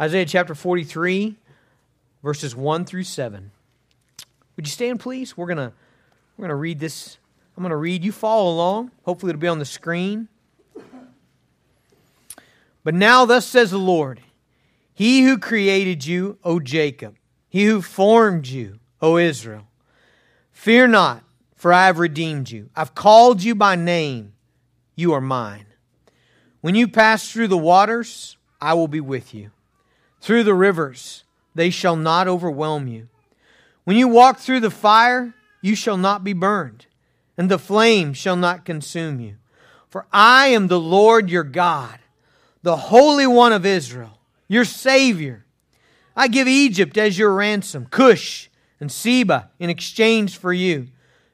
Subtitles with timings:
[0.00, 1.34] Isaiah chapter 43,
[2.22, 3.50] verses 1 through 7.
[4.56, 5.36] Would you stand, please?
[5.36, 5.72] We're going to
[6.36, 7.18] we're going to read this.
[7.56, 8.04] I'm going to read.
[8.04, 8.92] You follow along.
[9.04, 10.28] Hopefully, it'll be on the screen.
[12.84, 14.20] But now, thus says the Lord
[14.94, 17.16] He who created you, O Jacob,
[17.48, 19.66] he who formed you, O Israel,
[20.52, 21.24] fear not,
[21.56, 22.70] for I have redeemed you.
[22.76, 24.34] I've called you by name.
[24.94, 25.66] You are mine.
[26.60, 29.50] When you pass through the waters, I will be with you.
[30.20, 31.24] Through the rivers,
[31.54, 33.08] they shall not overwhelm you.
[33.84, 36.86] When you walk through the fire, you shall not be burned,
[37.36, 39.36] and the flame shall not consume you.
[39.88, 41.98] For I am the Lord your God,
[42.62, 45.44] the Holy One of Israel, your Savior.
[46.14, 50.88] I give Egypt as your ransom, Cush and Seba in exchange for you,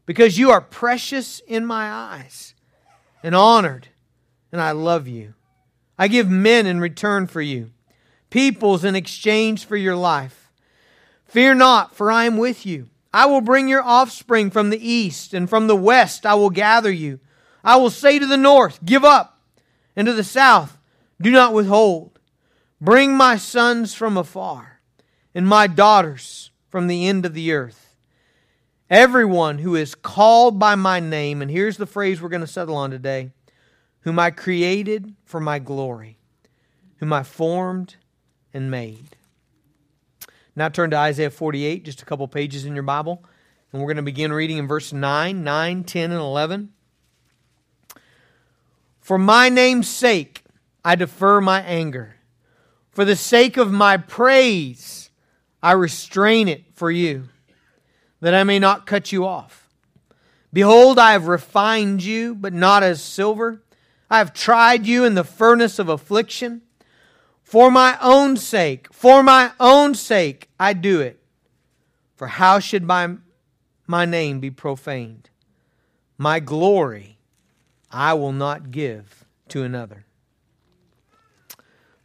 [0.07, 2.55] because you are precious in my eyes
[3.23, 3.89] and honored,
[4.53, 5.35] and I love you.
[5.99, 7.73] I give men in return for you,
[8.35, 10.51] peoples in exchange for your life.
[11.25, 12.89] Fear not, for I am with you.
[13.13, 16.91] I will bring your offspring from the east, and from the west I will gather
[16.91, 17.21] you.
[17.63, 19.41] I will say to the north, Give up,
[19.95, 20.77] and to the south,
[21.23, 22.19] Do not withhold.
[22.81, 24.81] Bring my sons from afar,
[25.33, 27.95] and my daughters from the end of the earth.
[28.91, 32.75] Everyone who is called by my name, and here's the phrase we're going to settle
[32.75, 33.31] on today
[34.01, 36.19] whom I created for my glory,
[36.97, 37.95] whom I formed
[38.55, 39.17] and made.
[40.57, 43.25] Now turn to Isaiah 48, just a couple pages in your Bible,
[43.73, 46.73] and we're going to begin reading in verse 9, 9, 10, and 11.
[49.01, 50.45] For my name's sake,
[50.85, 52.15] I defer my anger.
[52.91, 55.11] For the sake of my praise,
[55.63, 57.29] I restrain it for you,
[58.21, 59.69] that I may not cut you off.
[60.53, 63.61] Behold, I have refined you, but not as silver.
[64.09, 66.63] I have tried you in the furnace of affliction.
[67.45, 71.21] For my own sake, for my own sake, I do it.
[72.17, 73.17] For how should my,
[73.87, 75.31] my name be profaned?
[76.19, 77.19] My glory
[77.91, 80.05] I will not give to another.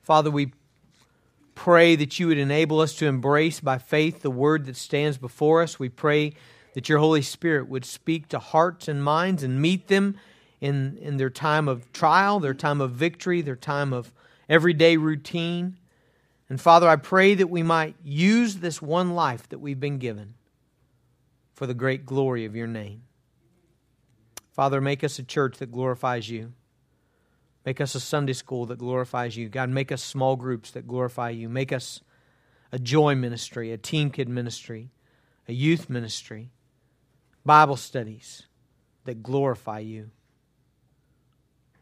[0.03, 0.53] Father, we
[1.55, 5.61] pray that you would enable us to embrace by faith the word that stands before
[5.61, 5.79] us.
[5.79, 6.33] We pray
[6.73, 10.17] that your Holy Spirit would speak to hearts and minds and meet them
[10.61, 14.11] in, in their time of trial, their time of victory, their time of
[14.49, 15.77] everyday routine.
[16.49, 20.33] And Father, I pray that we might use this one life that we've been given
[21.53, 23.03] for the great glory of your name.
[24.51, 26.53] Father, make us a church that glorifies you.
[27.65, 29.47] Make us a Sunday school that glorifies you.
[29.47, 31.47] God, make us small groups that glorify you.
[31.47, 32.01] Make us
[32.71, 34.89] a joy ministry, a TeamKID ministry,
[35.47, 36.51] a youth ministry,
[37.45, 38.43] Bible studies
[39.05, 40.11] that glorify you.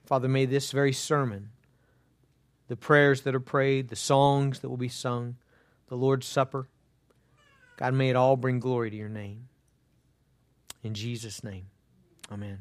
[0.06, 1.50] Father, may this very sermon
[2.68, 5.36] the prayers that are prayed, the songs that will be sung,
[5.88, 6.68] the Lord's Supper.
[7.78, 9.48] God, may it all bring glory to your name.
[10.84, 11.68] In Jesus' name,
[12.32, 12.60] amen.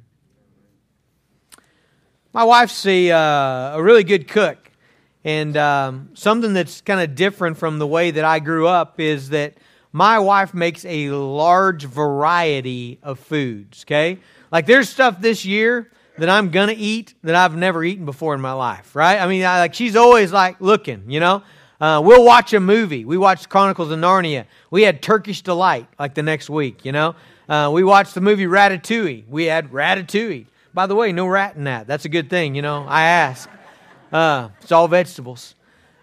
[2.32, 4.70] My wife's a, uh, a really good cook.
[5.24, 9.30] And um, something that's kind of different from the way that I grew up is
[9.30, 9.54] that
[9.90, 14.18] my wife makes a large variety of foods, okay?
[14.52, 18.40] Like there's stuff this year that I'm gonna eat that I've never eaten before in
[18.40, 19.20] my life, right?
[19.20, 21.42] I mean, I, like she's always like looking, you know.
[21.80, 23.04] Uh, we'll watch a movie.
[23.04, 24.46] We watched Chronicles of Narnia.
[24.70, 27.14] We had Turkish delight like the next week, you know.
[27.48, 29.28] Uh, we watched the movie Ratatouille.
[29.28, 30.46] We had Ratatouille.
[30.72, 31.86] By the way, no rat in that.
[31.86, 32.84] That's a good thing, you know.
[32.88, 33.48] I ask.
[34.12, 35.54] Uh, it's all vegetables.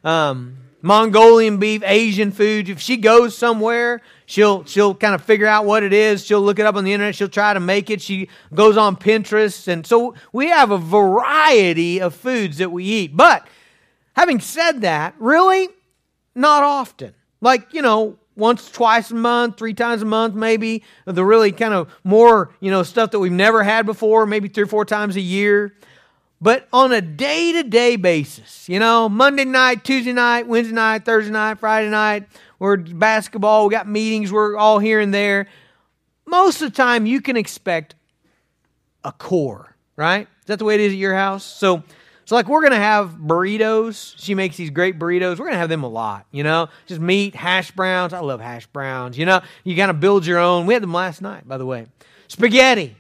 [0.04, 2.70] Um, Mongolian beef, Asian food.
[2.70, 6.26] If she goes somewhere, she'll she'll kind of figure out what it is.
[6.26, 7.16] She'll look it up on the internet.
[7.16, 8.02] She'll try to make it.
[8.02, 13.16] She goes on Pinterest, and so we have a variety of foods that we eat.
[13.16, 13.48] But
[14.16, 15.70] having said that, really,
[16.36, 17.14] not often.
[17.42, 21.74] Like you know, once, twice a month, three times a month, maybe the really kind
[21.74, 24.26] of more you know stuff that we've never had before.
[24.26, 25.74] Maybe three or four times a year
[26.44, 31.06] but on a day to day basis, you know, Monday night, Tuesday night, Wednesday night,
[31.06, 32.28] Thursday night, Friday night,
[32.64, 35.48] we're basketball, we got meetings, we're all here and there.
[36.26, 37.94] Most of the time, you can expect
[39.04, 40.30] a core, right?
[40.40, 41.44] Is that the way it is at your house?
[41.44, 41.84] So,
[42.24, 44.14] so like we're gonna have burritos.
[44.18, 45.40] She makes these great burritos.
[45.40, 46.70] We're gonna have them a lot, you know.
[46.86, 48.14] Just meat, hash browns.
[48.14, 49.18] I love hash browns.
[49.18, 50.66] You know, you of build your own.
[50.66, 51.88] We had them last night, by the way.
[52.30, 52.96] Spaghetti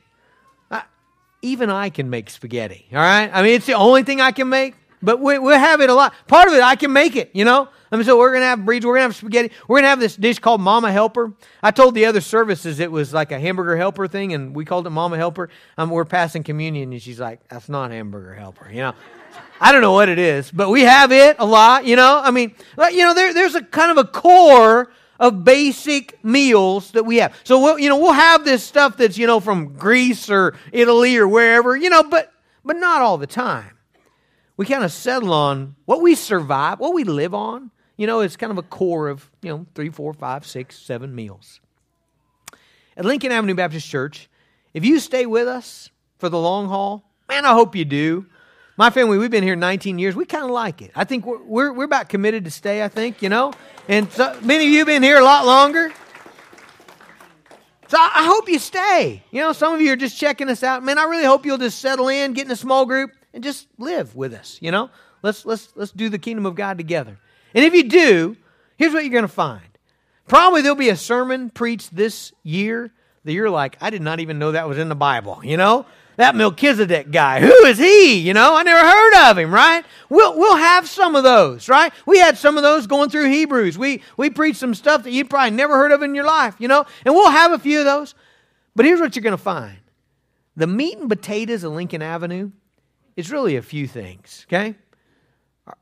[1.43, 2.87] even I can make spaghetti.
[2.91, 3.29] All right?
[3.31, 5.93] I mean, it's the only thing I can make, but we, we have it a
[5.93, 6.13] lot.
[6.27, 7.69] Part of it, I can make it, you know?
[7.91, 9.51] I mean, so we're going to have breeds, we're going to have spaghetti.
[9.67, 11.33] We're going to have this dish called Mama Helper.
[11.61, 14.87] I told the other services it was like a hamburger helper thing, and we called
[14.87, 15.49] it Mama Helper.
[15.77, 18.95] Um, we're passing communion, and she's like, that's not hamburger helper, you know?
[19.61, 22.19] I don't know what it is, but we have it a lot, you know?
[22.23, 22.55] I mean,
[22.91, 27.35] you know, there, there's a kind of a core of basic meals that we have.
[27.43, 31.15] So we'll, you know, we'll have this stuff that's, you know, from Greece or Italy
[31.17, 32.33] or wherever, you know, but
[32.65, 33.72] but not all the time.
[34.55, 37.71] We kind of settle on what we survive, what we live on.
[37.97, 41.13] You know, it's kind of a core of, you know, three, four, five, six, seven
[41.13, 41.59] meals.
[42.95, 44.29] At Lincoln Avenue Baptist Church,
[44.73, 48.27] if you stay with us for the long haul, man, I hope you do.
[48.77, 50.15] My family, we've been here 19 years.
[50.15, 50.91] We kind of like it.
[50.95, 53.53] I think we're, we're, we're, about committed to stay, I think, you know.
[53.87, 55.91] And so, many of you have been here a lot longer.
[57.87, 59.23] So I hope you stay.
[59.29, 60.83] You know, some of you are just checking us out.
[60.83, 63.67] Man, I really hope you'll just settle in, get in a small group, and just
[63.77, 64.89] live with us, you know.
[65.21, 67.17] Let's, let's, let's do the kingdom of God together.
[67.53, 68.37] And if you do,
[68.77, 69.61] here's what you're going to find.
[70.27, 72.91] Probably there'll be a sermon preached this year
[73.23, 75.85] that you're like, I did not even know that was in the Bible, you know?
[76.17, 78.19] That Melchizedek guy, who is he?
[78.19, 79.83] You know, I never heard of him, right?
[80.09, 81.91] We'll, we'll have some of those, right?
[82.05, 83.79] We had some of those going through Hebrews.
[83.79, 86.67] We, we preached some stuff that you probably never heard of in your life, you
[86.67, 86.85] know?
[87.03, 88.13] And we'll have a few of those.
[88.75, 89.77] But here's what you're going to find
[90.55, 92.51] the meat and potatoes of Lincoln Avenue
[93.15, 94.75] is really a few things, okay?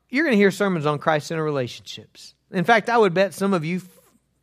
[0.08, 2.34] You're going to hear sermons on Christ centered relationships.
[2.50, 3.80] In fact, I would bet some of you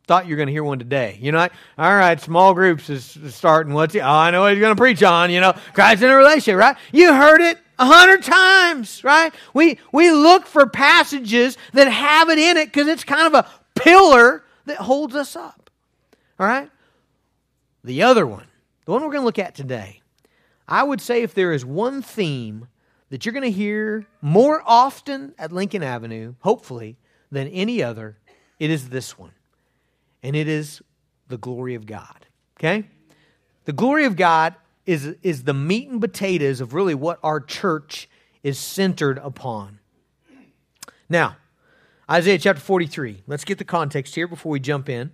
[0.06, 1.18] thought you were going to hear one today.
[1.20, 1.48] You know,
[1.78, 3.72] all right, small groups is starting.
[3.72, 4.00] What's he?
[4.00, 5.30] Oh, I know what he's going to preach on.
[5.30, 6.76] You know, Christ in a relationship, right?
[6.92, 9.32] You heard it a hundred times, right?
[9.54, 13.80] We we look for passages that have it in it because it's kind of a
[13.80, 15.70] pillar that holds us up.
[16.38, 16.68] All right.
[17.84, 18.46] The other one,
[18.84, 20.00] the one we're going to look at today,
[20.68, 22.66] I would say if there is one theme
[23.10, 26.96] that you're going to hear more often at Lincoln Avenue, hopefully,
[27.30, 28.16] than any other,
[28.58, 29.32] it is this one
[30.22, 30.82] and it is
[31.28, 32.26] the glory of God.
[32.58, 32.86] Okay?
[33.64, 34.54] The glory of God
[34.86, 38.08] is, is the meat and potatoes of really what our church
[38.42, 39.78] is centered upon.
[41.08, 41.36] Now,
[42.10, 43.22] Isaiah chapter 43.
[43.26, 45.12] Let's get the context here before we jump in.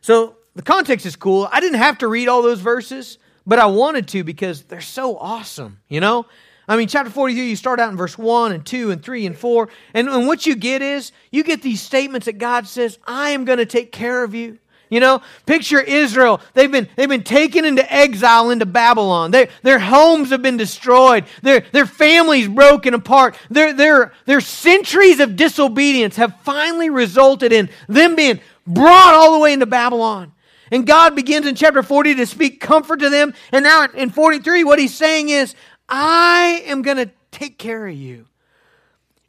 [0.00, 1.48] So, the context is cool.
[1.52, 5.16] I didn't have to read all those verses, but I wanted to because they're so
[5.16, 6.26] awesome, you know?
[6.68, 9.36] I mean, chapter 43, you start out in verse 1 and 2 and 3 and
[9.36, 9.68] 4.
[9.94, 13.46] And, and what you get is, you get these statements that God says, I am
[13.46, 14.58] going to take care of you.
[14.90, 16.40] You know, picture Israel.
[16.54, 19.30] They've been, they've been taken into exile into Babylon.
[19.30, 21.24] Their, their homes have been destroyed.
[21.42, 23.36] Their, their families broken apart.
[23.50, 29.38] Their, their, their centuries of disobedience have finally resulted in them being brought all the
[29.38, 30.32] way into Babylon.
[30.70, 33.34] And God begins in chapter 40 to speak comfort to them.
[33.52, 35.54] And now in 43, what he's saying is,
[35.88, 38.26] I am going to take care of you.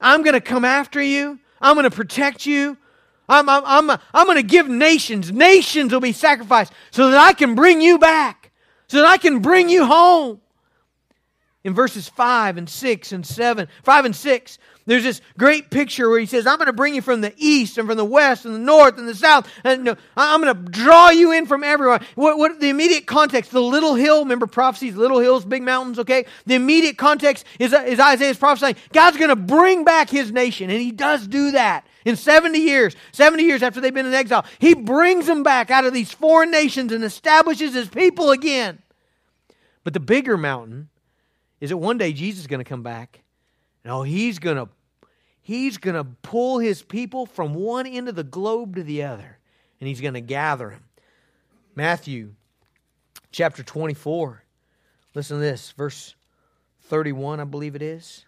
[0.01, 1.39] I'm going to come after you.
[1.61, 2.77] I'm going to protect you.
[3.27, 7.33] I'm, I'm, I'm, I'm going to give nations, nations will be sacrificed so that I
[7.33, 8.51] can bring you back,
[8.87, 10.41] so that I can bring you home.
[11.63, 14.57] In verses 5 and 6 and 7, 5 and 6,
[14.89, 17.77] there's this great picture where he says, I'm going to bring you from the east
[17.77, 19.47] and from the west and the north and the south.
[19.63, 21.99] And I'm going to draw you in from everywhere.
[22.15, 26.25] What, what the immediate context, the little hill, remember prophecies, little hills, big mountains, okay?
[26.47, 28.77] The immediate context is, uh, is Isaiah's prophesying.
[28.91, 31.85] God's going to bring back his nation, and he does do that.
[32.03, 35.85] In 70 years, 70 years after they've been in exile, he brings them back out
[35.85, 38.79] of these foreign nations and establishes his people again.
[39.83, 40.89] But the bigger mountain
[41.61, 43.21] is that one day Jesus is going to come back.
[43.85, 44.69] Oh, he's going to
[45.49, 49.39] He's going to pull his people from one end of the globe to the other,
[49.79, 50.83] and he's going to gather them.
[51.73, 52.35] Matthew
[53.31, 54.43] chapter 24.
[55.15, 56.13] Listen to this, verse
[56.83, 58.25] 31, I believe it is.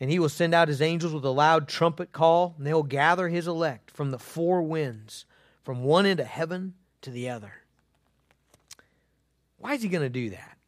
[0.00, 2.82] And he will send out his angels with a loud trumpet call, and they will
[2.82, 5.24] gather his elect from the four winds,
[5.62, 7.54] from one end of heaven to the other.
[9.56, 10.58] Why is he going to do that?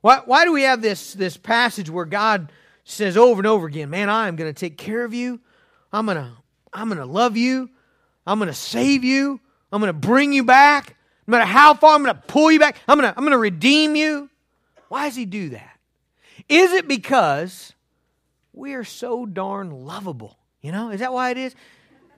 [0.00, 2.52] Why, why do we have this, this passage where God
[2.84, 5.40] says over and over again, Man, I am going to take care of you.
[5.92, 6.30] I'm going to
[6.72, 7.70] I'm going to love you.
[8.26, 9.40] I'm going to save you.
[9.72, 10.96] I'm going to bring you back.
[11.26, 12.76] No matter how far, I'm going to pull you back.
[12.86, 14.28] I'm going to, I'm going to redeem you.
[14.88, 15.78] Why does he do that?
[16.48, 17.72] Is it because
[18.52, 20.36] we are so darn lovable?
[20.60, 21.54] You know, is that why it is?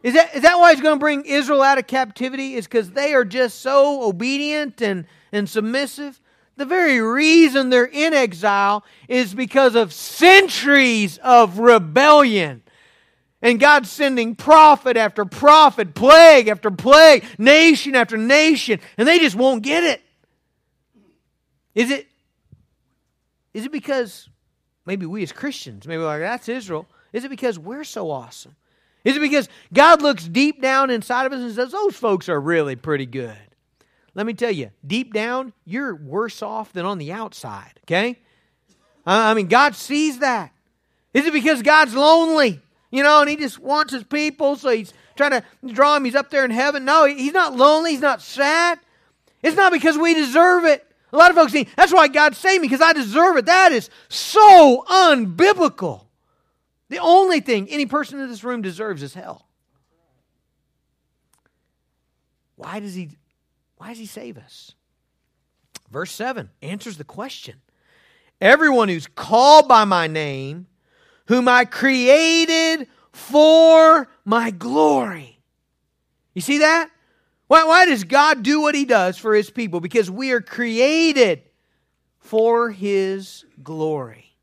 [0.03, 2.55] Is that, is that why he's going to bring Israel out of captivity?
[2.55, 6.21] Is because they are just so obedient and, and submissive?
[6.57, 12.63] The very reason they're in exile is because of centuries of rebellion.
[13.43, 19.37] And God's sending prophet after prophet, plague after plague, nation after nation, and they just
[19.37, 20.03] won't get it.
[21.75, 22.09] Is it
[23.53, 24.29] is it because
[24.85, 28.55] maybe we as Christians, maybe like that's Israel, is it because we're so awesome?
[29.05, 32.41] Is it because God looks deep down inside of us and says, those folks are
[32.41, 33.39] really pretty good?
[34.17, 38.19] Let me tell you, deep down, you're worse off than on the outside, okay?
[39.05, 40.53] I mean, God sees that.
[41.13, 42.63] Is it because God's lonely?
[42.91, 46.07] You know, and he just wants his people, so he's trying to draw him.
[46.07, 46.87] He's up there in heaven.
[46.87, 47.91] No, he's not lonely.
[47.91, 48.79] He's not sad.
[49.43, 50.91] It's not because we deserve it.
[51.13, 53.45] A lot of folks think, that's why God saved me, because I deserve it.
[53.45, 56.07] That is so unbiblical.
[56.89, 59.47] The only thing any person in this room deserves is hell.
[62.55, 63.11] Why does he
[63.77, 64.73] why does he save us?
[65.91, 67.57] Verse 7 answers the question.
[68.41, 70.67] Everyone who's called by my name,
[71.27, 75.41] whom I created for my glory.
[76.35, 76.91] You see that?
[77.47, 79.81] Why, why does God do what he does for his people?
[79.81, 81.43] Because we are created
[82.19, 84.35] for his glory.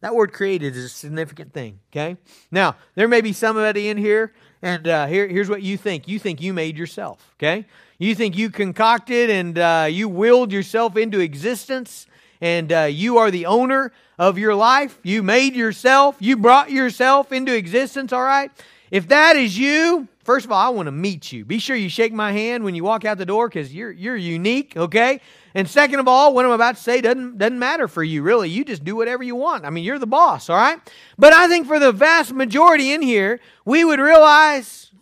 [0.00, 2.16] That word created is a significant thing, okay?
[2.52, 4.32] Now, there may be somebody in here,
[4.62, 6.06] and uh, here, here's what you think.
[6.06, 7.66] You think you made yourself, okay?
[8.00, 12.06] You think you concocted and uh, you willed yourself into existence,
[12.40, 15.00] and uh, you are the owner of your life.
[15.02, 16.14] You made yourself.
[16.20, 18.52] You brought yourself into existence, all right?
[18.92, 21.44] If that is you, first of all, I want to meet you.
[21.44, 24.16] Be sure you shake my hand when you walk out the door because you're, you're
[24.16, 25.20] unique, okay?
[25.56, 28.48] And second of all, what I'm about to say doesn't, doesn't matter for you, really.
[28.48, 29.64] You just do whatever you want.
[29.64, 30.78] I mean, you're the boss, all right?
[31.18, 34.92] But I think for the vast majority in here, we would realize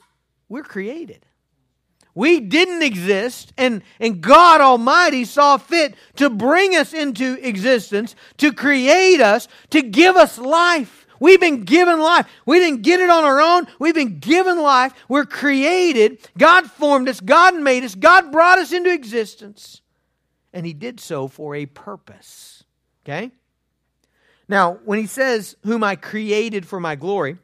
[0.49, 1.26] we're created.
[2.17, 8.53] We didn't exist, and, and God Almighty saw fit to bring us into existence, to
[8.53, 11.07] create us, to give us life.
[11.21, 12.27] We've been given life.
[12.45, 13.69] We didn't get it on our own.
[13.79, 14.93] We've been given life.
[15.09, 16.19] We're created.
[16.37, 17.21] God formed us.
[17.21, 17.95] God made us.
[17.95, 19.81] God brought us into existence
[20.57, 22.65] and he did so for a purpose.
[23.05, 23.31] Okay?
[24.49, 27.37] Now, when he says, Whom I created for my glory,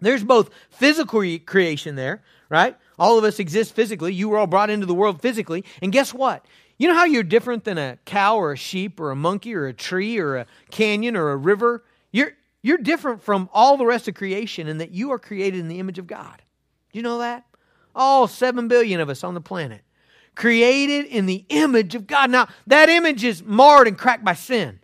[0.00, 2.74] there's both physical creation there, right?
[2.98, 4.12] All of us exist physically.
[4.12, 5.64] You were all brought into the world physically.
[5.82, 6.44] And guess what?
[6.78, 9.66] You know how you're different than a cow or a sheep or a monkey or
[9.66, 11.84] a tree or a canyon or a river?
[12.12, 15.68] You're, you're different from all the rest of creation in that you are created in
[15.68, 16.42] the image of God.
[16.92, 17.44] Do you know that?
[17.94, 19.82] All seven billion of us on the planet
[20.38, 22.30] created in the image of God.
[22.30, 24.78] Now, that image is marred and cracked by sin.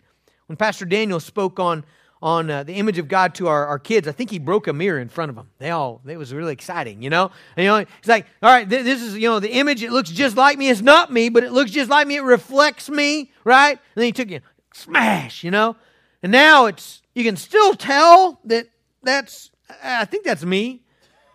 [0.47, 1.85] When Pastor Daniel spoke on,
[2.25, 4.73] on uh, the image of God to our, our kids, I think he broke a
[4.73, 5.51] mirror in front of them.
[5.59, 7.29] They all, it was really exciting, you know?
[7.55, 9.91] And, you know, it's like, all right, th- this is, you know, the image, it
[9.91, 10.69] looks just like me.
[10.69, 12.15] It's not me, but it looks just like me.
[12.15, 13.73] It reflects me, right?
[13.73, 14.41] And then he took it,
[14.73, 15.75] smash, you know?
[16.23, 18.69] And now it's, you can still tell that
[19.03, 19.51] that's,
[19.83, 20.81] I think that's me,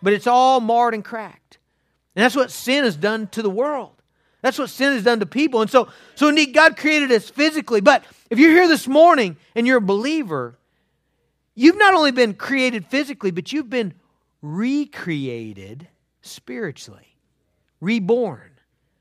[0.03, 1.57] but it's all marred and cracked.
[2.17, 4.01] And that's what sin has done to the world.
[4.41, 5.61] That's what sin has done to people.
[5.61, 7.79] And so, so indeed, God created us physically.
[7.79, 10.57] But if you're here this morning and you're a believer,
[11.55, 13.93] you've not only been created physically, but you've been
[14.41, 15.87] recreated
[16.21, 17.15] spiritually,
[17.79, 18.51] reborn,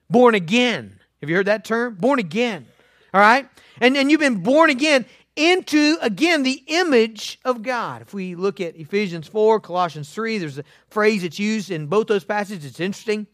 [0.09, 0.99] born again.
[1.21, 1.95] Have you heard that term?
[1.95, 2.67] Born again.
[3.13, 3.49] All right?
[3.81, 8.03] And, and you've been born again into, again, the image of God.
[8.03, 12.07] If we look at Ephesians 4, Colossians 3, there's a phrase that's used in both
[12.07, 12.65] those passages.
[12.65, 13.27] It's interesting.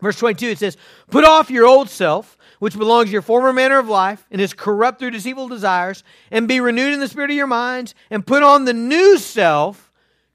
[0.00, 0.76] Verse 22, it says,
[1.10, 4.52] Put off your old self, which belongs to your former manner of life, and is
[4.52, 8.42] corrupt through deceitful desires, and be renewed in the spirit of your minds, and put
[8.42, 9.90] on the new self,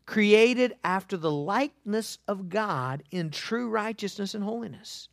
[0.06, 5.10] created after the likeness of God in true righteousness and holiness.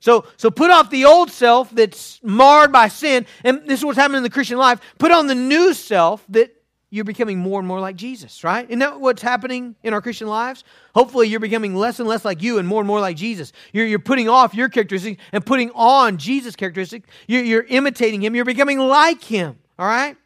[0.00, 3.98] So, so put off the old self that's marred by sin, and this is what's
[3.98, 4.80] happening in the Christian life.
[4.98, 6.54] Put on the new self that
[6.90, 8.66] you're becoming more and more like Jesus, right?
[8.66, 10.64] Isn't that what's happening in our Christian lives?
[10.94, 13.52] Hopefully, you're becoming less and less like you and more and more like Jesus.
[13.72, 17.08] You're, you're putting off your characteristics and putting on Jesus' characteristics.
[17.26, 18.34] You're, you're imitating him.
[18.34, 20.16] You're becoming like him, all right?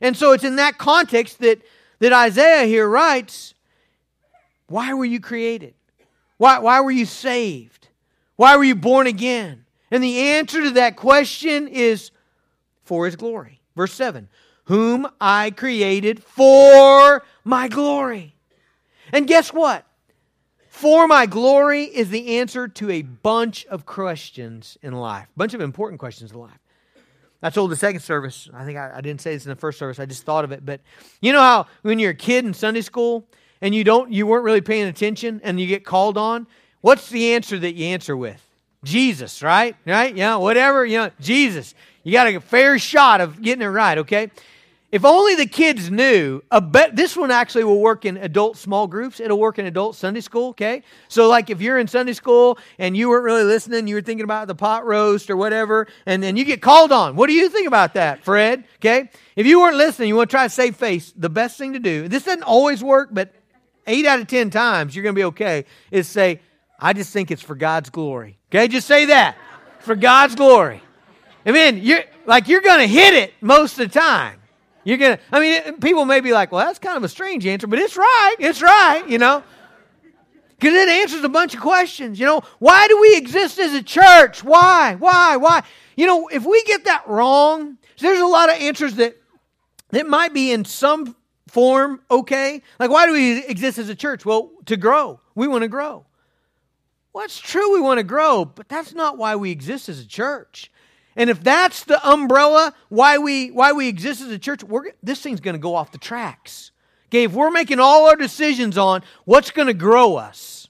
[0.00, 1.60] And so it's in that context that,
[1.98, 3.54] that Isaiah here writes
[4.68, 5.74] Why were you created?
[6.38, 7.88] Why, why were you saved?
[8.36, 9.64] Why were you born again?
[9.90, 12.12] And the answer to that question is
[12.84, 13.60] for his glory.
[13.74, 14.28] Verse 7
[14.72, 18.34] whom I created for my glory.
[19.12, 19.84] And guess what?
[20.66, 25.52] For my glory is the answer to a bunch of questions in life, a bunch
[25.52, 26.58] of important questions in life.
[27.42, 29.78] I told the second service, I think I, I, didn't say this in the first
[29.78, 30.80] service, I just thought of it, but
[31.20, 33.28] you know how when you're a kid in Sunday school
[33.60, 36.46] and you don't you weren't really paying attention and you get called on,
[36.80, 38.42] what's the answer that you answer with?
[38.84, 39.76] Jesus, right?
[39.84, 40.16] Right?
[40.16, 41.74] Yeah, whatever, you know, Jesus.
[42.04, 44.30] You got a fair shot of getting it right, okay?
[44.92, 46.42] If only the kids knew,
[46.92, 49.20] this one actually will work in adult small groups.
[49.20, 50.82] It'll work in adult Sunday school, okay?
[51.08, 54.24] So, like if you're in Sunday school and you weren't really listening, you were thinking
[54.24, 57.16] about the pot roast or whatever, and then you get called on.
[57.16, 58.64] What do you think about that, Fred?
[58.76, 59.08] Okay?
[59.34, 61.78] If you weren't listening, you want to try to save face, the best thing to
[61.78, 63.34] do, this doesn't always work, but
[63.86, 66.42] eight out of 10 times you're going to be okay, is say,
[66.78, 68.36] I just think it's for God's glory.
[68.50, 68.68] Okay?
[68.68, 69.38] Just say that.
[69.78, 70.82] For God's glory.
[71.48, 71.78] Amen.
[71.78, 74.41] You're, like you're going to hit it most of the time.
[74.84, 75.18] You're gonna.
[75.30, 77.96] I mean, people may be like, "Well, that's kind of a strange answer," but it's
[77.96, 78.36] right.
[78.38, 79.08] It's right.
[79.08, 79.42] You know,
[80.58, 82.18] because it answers a bunch of questions.
[82.18, 84.42] You know, why do we exist as a church?
[84.42, 84.96] Why?
[84.98, 85.36] Why?
[85.36, 85.62] Why?
[85.96, 89.16] You know, if we get that wrong, there's a lot of answers that
[89.90, 91.14] that might be in some
[91.48, 92.62] form okay.
[92.78, 94.24] Like, why do we exist as a church?
[94.24, 95.20] Well, to grow.
[95.34, 96.06] We want to grow.
[97.12, 100.06] Well, it's true we want to grow, but that's not why we exist as a
[100.06, 100.72] church.
[101.16, 104.62] And if that's the umbrella why we why we exist as a church,
[105.02, 106.70] this thing's going to go off the tracks.
[107.06, 110.68] Okay, if we're making all our decisions on what's going to grow us,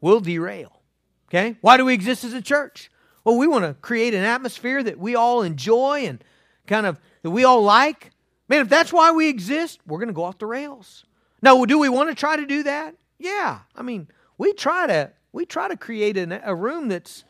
[0.00, 0.80] we'll derail.
[1.28, 1.56] Okay?
[1.60, 2.90] Why do we exist as a church?
[3.24, 6.22] Well, we want to create an atmosphere that we all enjoy and
[6.66, 8.10] kind of that we all like.
[8.48, 11.04] Man, if that's why we exist, we're going to go off the rails.
[11.42, 12.94] Now, do we want to try to do that?
[13.18, 13.60] Yeah.
[13.74, 17.24] I mean, we try to we try to create an, a room that's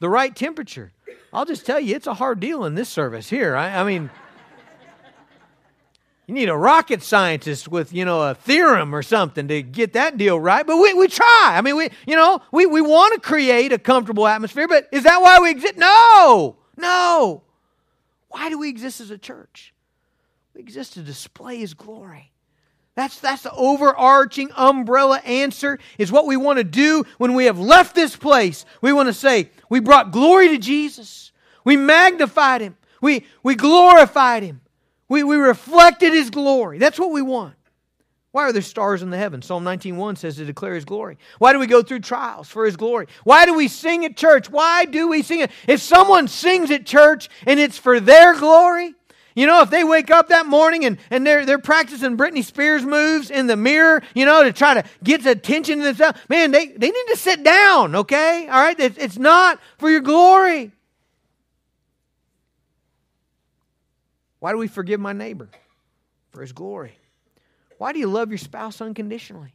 [0.00, 0.92] the right temperature.
[1.32, 3.56] I'll just tell you, it's a hard deal in this service here.
[3.56, 4.10] I, I mean,
[6.26, 10.16] you need a rocket scientist with, you know, a theorem or something to get that
[10.16, 10.66] deal right.
[10.66, 11.54] But we, we try.
[11.54, 15.04] I mean, we, you know, we, we want to create a comfortable atmosphere, but is
[15.04, 15.76] that why we exist?
[15.76, 17.42] No, no.
[18.28, 19.74] Why do we exist as a church?
[20.54, 22.32] We exist to display His glory.
[22.96, 27.58] That's, that's the overarching umbrella answer is what we want to do when we have
[27.58, 28.64] left this place.
[28.80, 31.32] We want to say, we brought glory to Jesus.
[31.64, 32.76] We magnified him.
[33.00, 34.60] We, we glorified him.
[35.08, 36.78] We, we reflected his glory.
[36.78, 37.56] That's what we want.
[38.30, 39.46] Why are there stars in the heavens?
[39.46, 41.18] Psalm 19.1 says to declare his glory.
[41.38, 43.06] Why do we go through trials for his glory?
[43.22, 44.50] Why do we sing at church?
[44.50, 45.50] Why do we sing it?
[45.68, 48.94] If someone sings at church and it's for their glory,
[49.34, 52.84] you know, if they wake up that morning and, and they're, they're practicing Britney Spears
[52.84, 56.66] moves in the mirror, you know, to try to get attention to themselves, man, they,
[56.66, 58.46] they need to sit down, okay?
[58.46, 58.78] All right?
[58.78, 60.70] It's, it's not for your glory.
[64.38, 65.48] Why do we forgive my neighbor?
[66.30, 66.96] For his glory.
[67.78, 69.52] Why do you love your spouse unconditionally?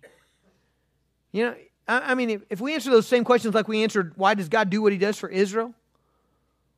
[1.31, 1.55] You know,
[1.87, 4.49] I, I mean, if, if, we answer those same questions like we answered, why does
[4.49, 5.73] God do what he does for Israel?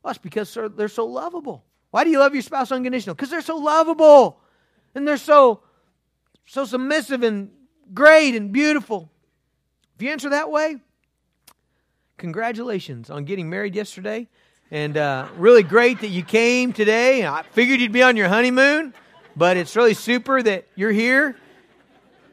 [0.03, 1.63] Well, that's because they're so lovable.
[1.91, 3.15] Why do you love your spouse unconditional?
[3.15, 4.39] Because they're so lovable
[4.95, 5.61] and they're so
[6.45, 7.51] so submissive and
[7.93, 9.09] great and beautiful.
[9.95, 10.77] If you answer that way,
[12.17, 14.27] congratulations on getting married yesterday.
[14.69, 17.25] And uh, really great that you came today.
[17.25, 18.93] I figured you'd be on your honeymoon,
[19.35, 21.35] but it's really super that you're here.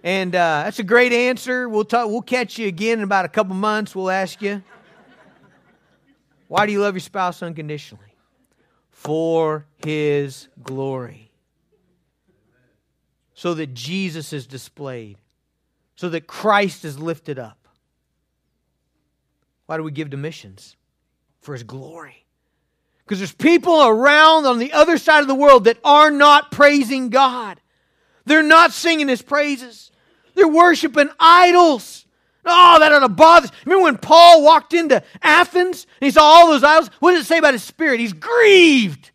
[0.05, 1.69] And uh, that's a great answer.
[1.69, 2.09] We'll talk.
[2.09, 3.95] We'll catch you again in about a couple months.
[3.95, 4.63] We'll ask you,
[6.47, 8.08] why do you love your spouse unconditionally?
[8.99, 11.31] For his glory.
[13.35, 15.19] So that Jesus is displayed,
[15.95, 17.69] so that Christ is lifted up.
[19.67, 20.75] Why do we give to missions?
[21.41, 22.25] For his glory.
[23.05, 27.09] Because there's people around on the other side of the world that are not praising
[27.09, 27.61] God.
[28.25, 29.93] They're not singing his praises.
[30.35, 32.05] They're worshiping idols.
[32.49, 33.49] Oh, that ought to bother.
[33.65, 36.91] Remember when Paul walked into Athens and he saw all those idols?
[37.01, 38.01] What does it say about his spirit?
[38.01, 39.11] He's grieved.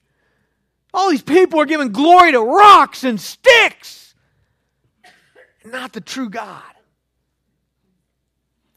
[0.94, 4.14] All these people are giving glory to rocks and sticks,
[5.66, 6.62] not the true God.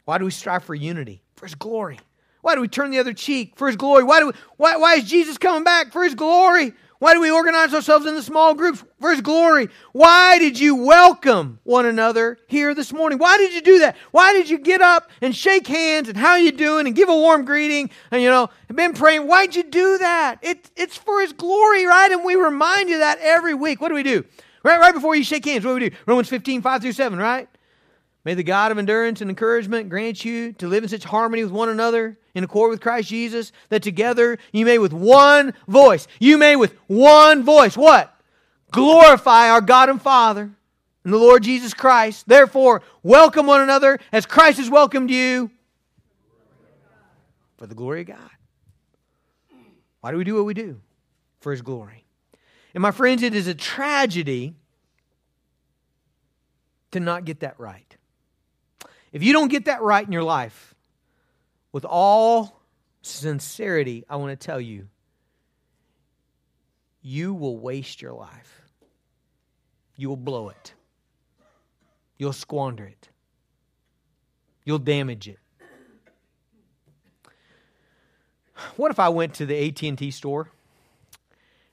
[0.06, 1.22] Why do we strive for unity?
[1.34, 1.98] For his glory.
[2.40, 3.54] Why do we turn the other cheek?
[3.56, 4.04] For his glory.
[4.04, 5.92] Why, do we, why, why is Jesus coming back?
[5.92, 6.72] For his glory.
[6.98, 9.68] Why do we organize ourselves into small groups for His glory?
[9.92, 13.18] Why did you welcome one another here this morning?
[13.18, 13.96] Why did you do that?
[14.12, 17.14] Why did you get up and shake hands and how you doing and give a
[17.14, 19.26] warm greeting and you know been praying?
[19.26, 20.38] Why'd you do that?
[20.42, 22.10] It, it's for His glory, right?
[22.10, 23.80] And we remind you that every week.
[23.80, 24.24] What do we do?
[24.62, 25.96] Right, right before you shake hands, what do we do?
[26.06, 27.48] Romans 15, 5 through 7, right?
[28.26, 31.52] May the God of endurance and encouragement grant you to live in such harmony with
[31.52, 36.36] one another in accord with Christ Jesus, that together you may with one voice, you
[36.36, 38.12] may with one voice, what?
[38.72, 40.50] Glorify our God and Father
[41.04, 42.26] and the Lord Jesus Christ.
[42.26, 45.52] Therefore, welcome one another as Christ has welcomed you
[47.58, 48.30] for the glory of God.
[50.00, 50.80] Why do we do what we do?
[51.38, 52.04] For His glory.
[52.74, 54.56] And my friends, it is a tragedy
[56.90, 57.96] to not get that right.
[59.16, 60.74] If you don't get that right in your life,
[61.72, 62.60] with all
[63.00, 64.88] sincerity, I want to tell you,
[67.00, 68.60] you will waste your life.
[69.96, 70.74] You will blow it.
[72.18, 73.08] You'll squander it.
[74.66, 75.38] You'll damage it.
[78.76, 80.50] What if I went to the AT&T store?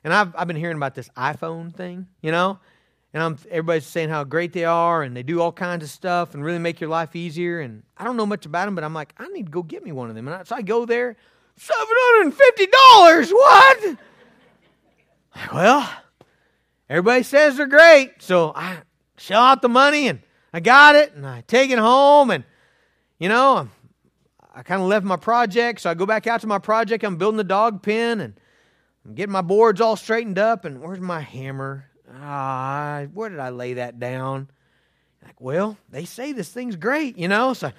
[0.05, 2.59] And I've, I've been hearing about this iPhone thing, you know?
[3.13, 6.33] And I'm, everybody's saying how great they are and they do all kinds of stuff
[6.33, 7.59] and really make your life easier.
[7.59, 9.83] And I don't know much about them, but I'm like, I need to go get
[9.83, 10.27] me one of them.
[10.27, 11.15] And I, so I go there,
[11.59, 13.31] $750.
[13.31, 13.97] What?
[15.53, 15.89] Well,
[16.89, 18.21] everybody says they're great.
[18.21, 18.79] So I
[19.17, 20.21] shell out the money and
[20.51, 22.43] I got it and I take it home and,
[23.19, 23.69] you know,
[24.55, 25.81] I kind of left my project.
[25.81, 27.03] So I go back out to my project.
[27.03, 28.39] I'm building the dog pen and
[29.05, 30.65] I'm getting my boards all straightened up.
[30.65, 31.85] And where's my hammer?
[32.21, 34.49] Ah, where did I lay that down?
[35.23, 37.53] Like, well, they say this thing's great, you know.
[37.53, 37.71] So,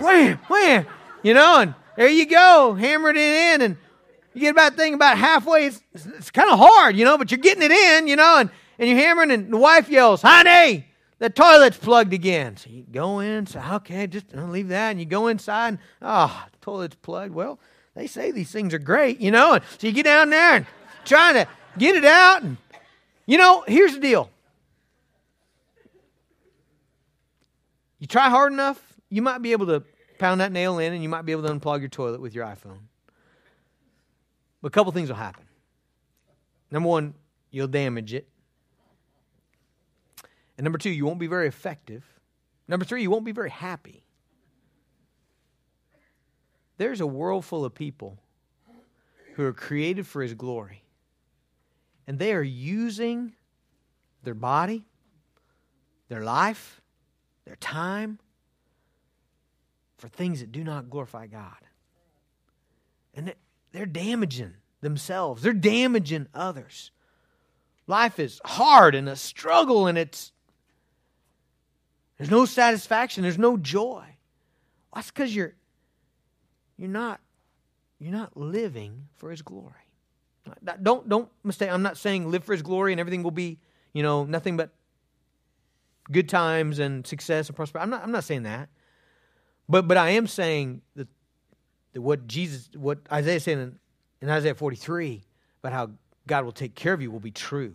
[0.00, 0.86] wham, wham,
[1.22, 3.20] you know, and there you go, hammered it
[3.54, 3.76] in, and
[4.32, 5.66] you get about thing about halfway.
[5.66, 8.50] It's, it's kind of hard, you know, but you're getting it in, you know, and,
[8.78, 10.86] and you're hammering, and the wife yells, "Honey,
[11.18, 15.06] the toilet's plugged again." So you go in, so "Okay, just leave that," and you
[15.06, 17.34] go inside, and ah, oh, the toilet's plugged.
[17.34, 17.58] Well,
[17.94, 20.66] they say these things are great, you know, and so you get down there and
[21.04, 21.46] trying to
[21.78, 22.56] get it out, and
[23.26, 24.30] you know, here's the deal.
[27.98, 29.82] You try hard enough, you might be able to
[30.18, 32.44] pound that nail in and you might be able to unplug your toilet with your
[32.44, 32.80] iPhone.
[34.60, 35.44] But a couple things will happen.
[36.70, 37.14] Number one,
[37.50, 38.28] you'll damage it.
[40.56, 42.04] And number two, you won't be very effective.
[42.68, 44.04] Number three, you won't be very happy.
[46.76, 48.18] There's a world full of people
[49.34, 50.83] who are created for His glory
[52.06, 53.32] and they are using
[54.22, 54.84] their body,
[56.08, 56.80] their life,
[57.44, 58.18] their time
[59.98, 61.56] for things that do not glorify God.
[63.14, 63.34] And
[63.72, 66.90] they're damaging themselves, they're damaging others.
[67.86, 70.32] Life is hard and a struggle, and it's
[72.18, 74.04] there's no satisfaction, there's no joy.
[74.94, 75.54] That's because you're
[76.76, 77.20] you're not
[77.98, 79.83] you're not living for his glory.
[80.82, 81.70] Don't don't mistake.
[81.70, 83.58] I'm not saying live for His glory and everything will be
[83.92, 84.70] you know nothing but
[86.10, 87.84] good times and success and prosperity.
[87.84, 88.68] I'm not I'm not saying that,
[89.68, 91.08] but but I am saying that,
[91.92, 93.78] that what Jesus what Isaiah said in,
[94.20, 95.22] in Isaiah 43
[95.62, 95.90] about how
[96.26, 97.74] God will take care of you will be true.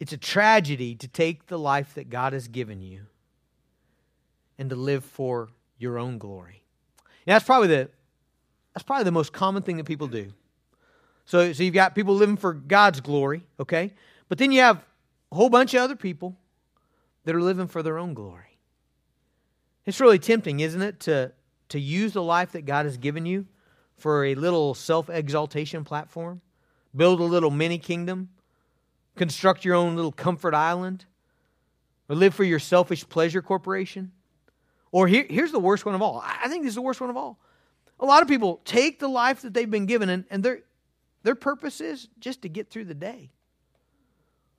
[0.00, 3.02] It's a tragedy to take the life that God has given you
[4.58, 6.64] and to live for your own glory.
[7.26, 7.90] And that's probably the
[8.74, 10.32] that's probably the most common thing that people do.
[11.24, 13.92] So, so you've got people living for God's glory, okay?
[14.28, 14.84] But then you have
[15.30, 16.36] a whole bunch of other people
[17.24, 18.58] that are living for their own glory.
[19.86, 21.32] It's really tempting, isn't it, to,
[21.70, 23.46] to use the life that God has given you
[23.96, 26.40] for a little self exaltation platform,
[26.96, 28.30] build a little mini kingdom,
[29.16, 31.04] construct your own little comfort island,
[32.08, 34.12] or live for your selfish pleasure corporation.
[34.92, 36.24] Or here, here's the worst one of all.
[36.24, 37.38] I think this is the worst one of all.
[38.00, 40.60] A lot of people take the life that they've been given and, and their,
[41.22, 43.30] their purpose is just to get through the day.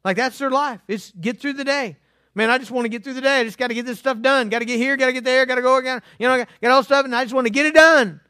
[0.05, 0.79] Like that's their life.
[0.87, 1.97] It's get through the day.
[2.33, 3.41] Man, I just want to get through the day.
[3.41, 4.49] I just got to get this stuff done.
[4.49, 6.71] Got to get here, got to get there, got to go, got you know, got
[6.71, 8.21] all stuff, and I just want to get it done.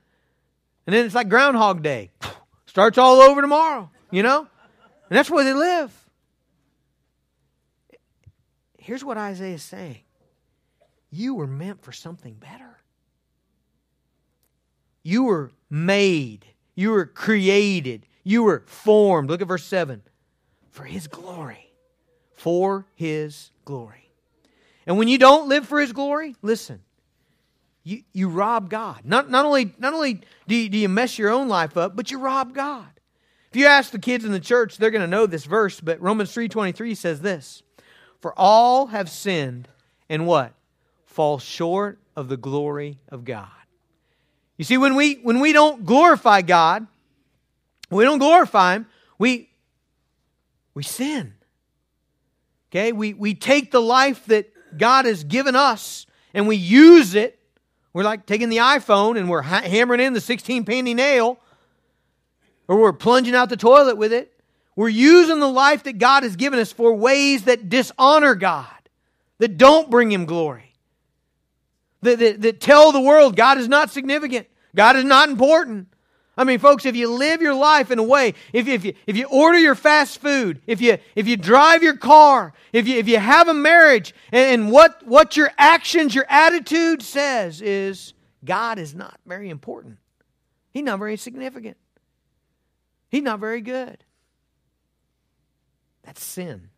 [0.88, 2.12] And then it's like Groundhog Day.
[2.65, 4.39] Starts all over tomorrow, you know?
[4.39, 5.93] And that's where they live.
[8.78, 10.00] Here's what Isaiah is saying
[11.12, 12.81] You were meant for something better.
[15.12, 19.30] You were made, you were created, you were formed.
[19.30, 20.02] Look at verse 7
[20.69, 21.74] for His glory.
[22.34, 24.10] For His glory.
[24.88, 26.80] And when you don't live for His glory, listen,
[27.84, 29.02] you, you rob God.
[29.04, 32.10] Not, not only, not only do, you, do you mess your own life up, but
[32.10, 32.88] you rob God.
[33.52, 36.00] If you ask the kids in the church, they're going to know this verse, but
[36.00, 37.63] Romans 3.23 says this,
[38.21, 39.67] For all have sinned
[40.08, 40.54] and what?
[41.04, 43.50] Fall short of the glory of God.
[44.62, 46.86] You see, when we when we don't glorify God,
[47.89, 48.86] we don't glorify Him,
[49.17, 49.50] we
[50.76, 51.34] we sin.
[52.69, 52.91] Okay?
[52.91, 57.39] We we take the life that God has given us and we use it.
[57.91, 61.39] We're like taking the iPhone and we're ha- hammering in the 16 penny nail,
[62.67, 64.32] or we're plunging out the toilet with it.
[64.76, 68.67] We're using the life that God has given us for ways that dishonor God,
[69.39, 70.71] that don't bring Him glory
[72.02, 75.88] that, that, that tell the world God is not significant, God is not important.
[76.38, 78.94] I mean, folks, if you live your life in a way, if you, if you,
[79.06, 82.98] if you order your fast food, if you, if you drive your car, if you,
[82.98, 88.14] if you have a marriage, and, and what, what your actions, your attitude says is
[88.46, 89.98] God is not very important.
[90.72, 91.78] He's not very significant.
[93.10, 94.04] He's not very good.
[96.04, 96.70] That's sin.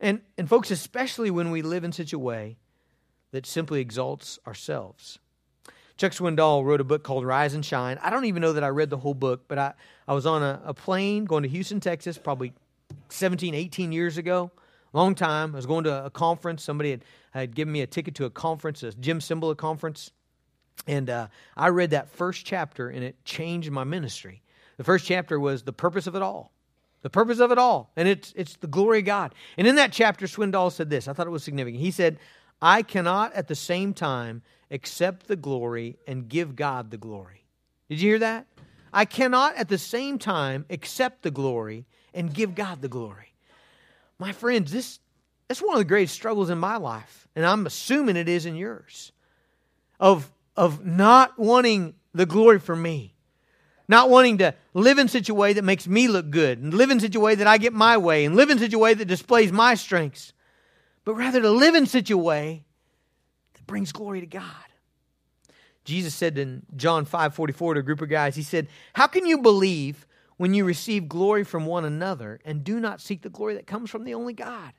[0.00, 2.56] And, and folks, especially when we live in such a way
[3.32, 5.18] that simply exalts ourselves.
[6.00, 7.98] Chuck Swindoll wrote a book called Rise and Shine.
[8.00, 9.74] I don't even know that I read the whole book, but I,
[10.08, 12.54] I was on a, a plane going to Houston, Texas, probably
[13.10, 14.50] 17, 18 years ago.
[14.94, 15.54] Long time.
[15.54, 16.62] I was going to a conference.
[16.62, 20.10] Somebody had, had given me a ticket to a conference, a Jim Cymbala conference.
[20.86, 24.40] And uh, I read that first chapter, and it changed my ministry.
[24.78, 26.50] The first chapter was the purpose of it all.
[27.02, 27.92] The purpose of it all.
[27.94, 29.34] And it's, it's the glory of God.
[29.58, 31.08] And in that chapter, Swindoll said this.
[31.08, 31.82] I thought it was significant.
[31.82, 32.18] He said,
[32.62, 37.44] I cannot at the same time accept the glory and give God the glory.
[37.88, 38.46] Did you hear that?
[38.92, 43.32] I cannot at the same time accept the glory and give God the glory.
[44.18, 44.98] My friends, this
[45.48, 48.54] that's one of the greatest struggles in my life, and I'm assuming it is in
[48.54, 49.10] yours.
[49.98, 53.14] Of of not wanting the glory for me.
[53.88, 56.90] Not wanting to live in such a way that makes me look good, and live
[56.90, 58.94] in such a way that I get my way, and live in such a way
[58.94, 60.32] that displays my strengths,
[61.04, 62.64] but rather to live in such a way
[63.54, 64.44] that brings glory to God.
[65.84, 69.26] Jesus said in John 5 44 to a group of guys, He said, How can
[69.26, 73.54] you believe when you receive glory from one another and do not seek the glory
[73.54, 74.72] that comes from the only God?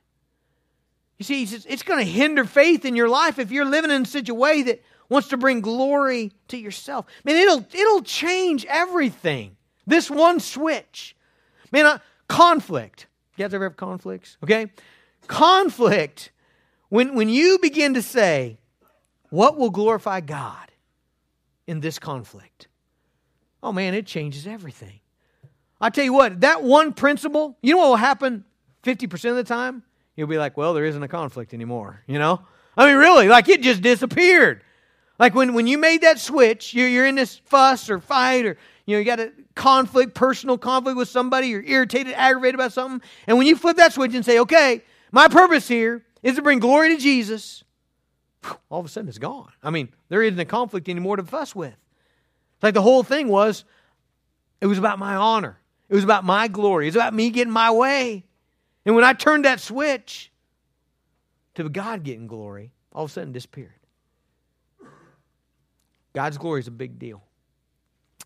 [1.18, 3.92] You see, he says, it's going to hinder faith in your life if you're living
[3.92, 7.06] in such a way that wants to bring glory to yourself.
[7.22, 9.56] Man, it'll, it'll change everything.
[9.86, 11.14] This one switch.
[11.70, 13.06] Man, uh, conflict.
[13.36, 14.36] You guys ever have conflicts?
[14.42, 14.72] Okay?
[15.26, 16.30] Conflict.
[16.88, 18.58] When, when you begin to say,
[19.30, 20.70] what will glorify God
[21.66, 22.68] in this conflict?
[23.62, 25.00] Oh man, it changes everything.
[25.80, 28.44] I tell you what, that one principle, you know what will happen
[28.84, 29.82] 50% of the time?
[30.16, 32.42] You'll be like, well, there isn't a conflict anymore, you know?
[32.76, 34.62] I mean, really, like it just disappeared.
[35.18, 38.56] Like when, when you made that switch, you're, you're in this fuss or fight or
[38.86, 43.00] you know, you got a conflict, personal conflict with somebody, you're irritated, aggravated about something.
[43.26, 46.58] And when you flip that switch and say, okay, my purpose here is to bring
[46.58, 47.62] glory to Jesus,
[48.70, 49.52] all of a sudden it's gone.
[49.62, 51.72] I mean, there isn't a conflict anymore to fuss with.
[51.72, 53.64] It's like the whole thing was,
[54.60, 55.58] it was about my honor.
[55.88, 56.86] It was about my glory.
[56.86, 58.24] It was about me getting my way.
[58.86, 60.32] And when I turned that switch
[61.54, 63.72] to God getting glory, all of a sudden disappeared.
[66.14, 67.22] God's glory is a big deal.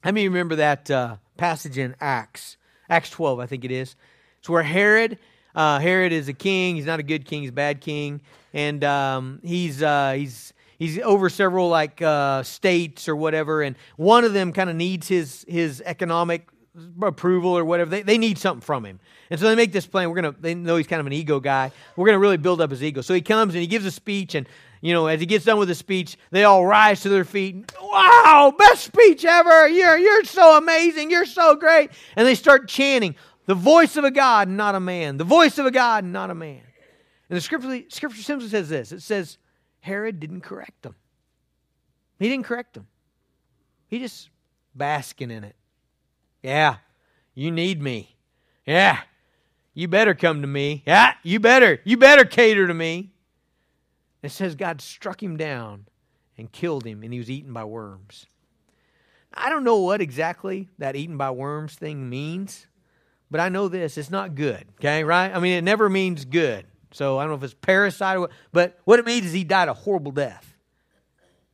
[0.03, 2.57] How many remember that uh, passage in Acts?
[2.88, 3.96] Acts 12, I think it is.
[4.38, 5.18] It's where Herod,
[5.57, 6.77] uh, Herod is a king.
[6.77, 7.40] He's not a good king.
[7.40, 8.21] He's a bad king,
[8.53, 13.62] and um, he's uh, he's he's over several like uh, states or whatever.
[13.62, 16.49] And one of them kind of needs his his economic
[17.03, 17.90] approval or whatever.
[17.90, 19.01] They, they need something from him.
[19.31, 20.11] And so they make this plan.
[20.11, 21.73] We're going to, they know he's kind of an ego guy.
[21.97, 23.01] We're going to really build up his ego.
[23.01, 24.35] So he comes and he gives a speech.
[24.35, 24.47] And,
[24.83, 27.73] you know, as he gets done with the speech, they all rise to their feet.
[27.81, 29.66] Wow, best speech ever.
[29.69, 31.11] You're, you're so amazing.
[31.11, 31.90] You're so great.
[32.14, 33.16] And they start chanting,
[33.47, 35.17] the voice of a God, not a man.
[35.17, 36.63] The voice of a God, not a man.
[37.29, 39.39] And the scripture, scripture simply says this it says,
[39.81, 40.95] Herod didn't correct them.
[42.19, 42.87] He didn't correct them.
[43.89, 44.31] He just
[44.75, 45.57] basking in it.
[46.43, 46.77] Yeah,
[47.35, 48.17] you need me.
[48.67, 49.01] Yeah,
[49.75, 50.83] you better come to me.
[50.87, 51.81] Yeah, you better.
[51.85, 53.13] You better cater to me.
[54.23, 55.87] It says God struck him down
[56.37, 58.27] and killed him, and he was eaten by worms.
[59.33, 62.67] I don't know what exactly that eaten by worms thing means,
[63.31, 65.35] but I know this it's not good, okay, right?
[65.35, 66.67] I mean, it never means good.
[66.93, 69.69] So I don't know if it's parasite what, but what it means is he died
[69.69, 70.55] a horrible death.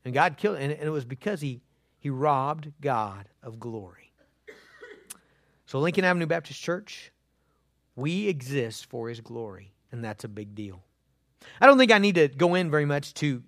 [0.05, 1.61] And God killed him, and it was because he,
[1.99, 4.03] he robbed God of glory.
[5.73, 7.13] So, Lincoln Avenue Baptist Church,
[7.97, 10.83] we exist for His glory, and that's a big deal.
[11.63, 13.43] I don't think I need to go in very much to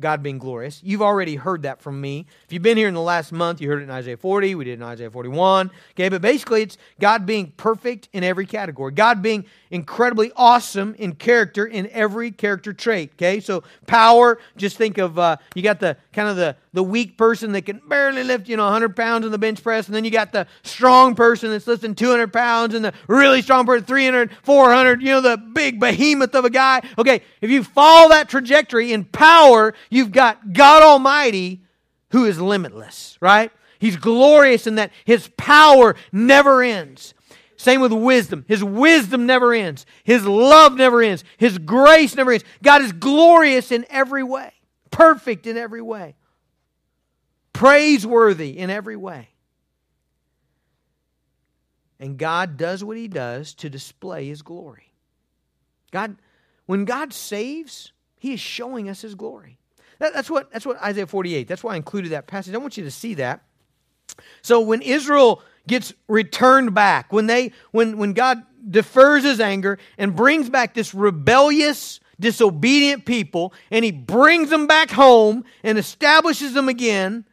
[0.00, 0.80] God being glorious.
[0.82, 2.26] You've already heard that from me.
[2.44, 4.64] If you've been here in the last month, you heard it in Isaiah 40, we
[4.64, 5.70] did in Isaiah 41.
[5.92, 8.92] Okay, but basically it's God being perfect in every category.
[8.92, 13.12] God being incredibly awesome in character in every character trait.
[13.14, 17.16] Okay, so power, just think of uh, you got the kind of the the weak
[17.16, 20.04] person that can barely lift, you know, 100 pounds in the bench press, and then
[20.04, 24.30] you got the strong person that's lifting 200 pounds, and the really strong person 300,
[24.42, 26.82] 400, you know, the big behemoth of a guy.
[26.98, 31.62] Okay, if you follow that trajectory in power, you've got God Almighty
[32.10, 33.50] who is limitless, right?
[33.78, 37.14] He's glorious in that his power never ends.
[37.56, 38.44] Same with wisdom.
[38.48, 39.86] His wisdom never ends.
[40.04, 41.24] His love never ends.
[41.38, 42.44] His grace never ends.
[42.62, 44.52] God is glorious in every way,
[44.90, 46.14] perfect in every way
[47.54, 49.30] praiseworthy in every way.
[51.98, 54.92] And God does what he does to display his glory.
[55.90, 56.16] God,
[56.66, 59.58] when God saves, he is showing us his glory.
[59.98, 62.54] That, that's, what, that's what Isaiah 48, that's why I included that passage.
[62.54, 63.42] I want you to see that.
[64.42, 70.14] So when Israel gets returned back, when they when when God defers his anger and
[70.14, 76.68] brings back this rebellious, disobedient people, and he brings them back home and establishes them
[76.68, 77.24] again,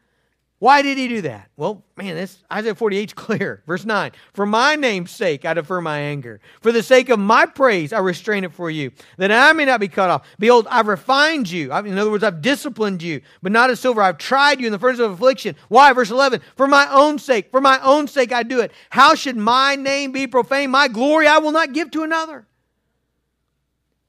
[0.62, 1.50] Why did he do that?
[1.58, 3.64] Well, man, this Isaiah 48 is clear.
[3.68, 6.40] Verse 9 For my name's sake, I defer my anger.
[6.62, 9.80] For the sake of my praise, I restrain it for you, that I may not
[9.80, 10.28] be cut off.
[10.38, 11.74] Behold, I've refined you.
[11.74, 14.04] In other words, I've disciplined you, but not as silver.
[14.04, 15.56] I've tried you in the furnace of affliction.
[15.68, 15.94] Why?
[15.94, 18.72] Verse 11 For my own sake, for my own sake, I do it.
[18.92, 20.72] How should my name be profaned?
[20.72, 22.46] My glory I will not give to another.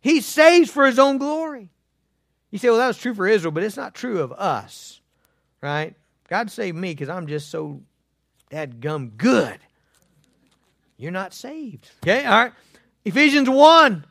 [0.02, 1.70] He saves for his own glory.
[2.50, 5.00] You say, well, that was true for Israel, but it's not true of us,
[5.62, 5.94] right?
[6.32, 7.82] God saved me because I'm just so
[8.48, 9.58] that gum good.
[10.96, 11.90] You're not saved.
[12.02, 12.52] Okay, all right.
[13.04, 14.06] Ephesians 1.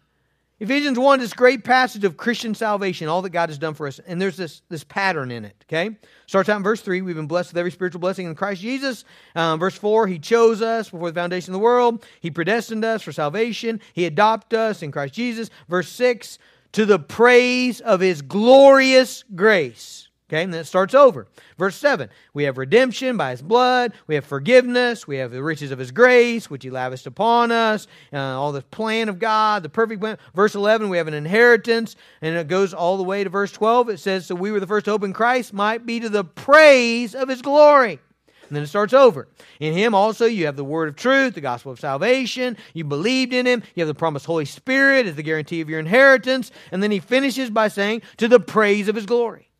[0.59, 3.97] Ephesians 1, this great passage of Christian salvation, all that God has done for us.
[4.05, 5.97] And there's this, this pattern in it, okay?
[6.27, 7.01] Starts out in verse 3.
[7.01, 9.03] We've been blessed with every spiritual blessing in Christ Jesus.
[9.33, 12.05] Um, verse 4, He chose us before the foundation of the world.
[12.19, 13.81] He predestined us for salvation.
[13.93, 15.49] He adopted us in Christ Jesus.
[15.67, 16.37] Verse 6,
[16.73, 21.27] to the praise of His glorious grace Okay, and then it starts over.
[21.57, 25.71] Verse 7 We have redemption by his blood, we have forgiveness, we have the riches
[25.71, 29.67] of his grace, which he lavished upon us, uh, all the plan of God, the
[29.67, 30.17] perfect plan.
[30.33, 33.89] Verse 11 We have an inheritance, and it goes all the way to verse 12.
[33.89, 37.13] It says, So we were the first to open Christ, might be to the praise
[37.13, 37.99] of his glory.
[38.47, 39.27] And then it starts over.
[39.59, 42.55] In him also you have the word of truth, the gospel of salvation.
[42.73, 43.63] You believed in him.
[43.75, 46.51] You have the promised Holy Spirit as the guarantee of your inheritance.
[46.71, 49.50] And then he finishes by saying, to the praise of his glory.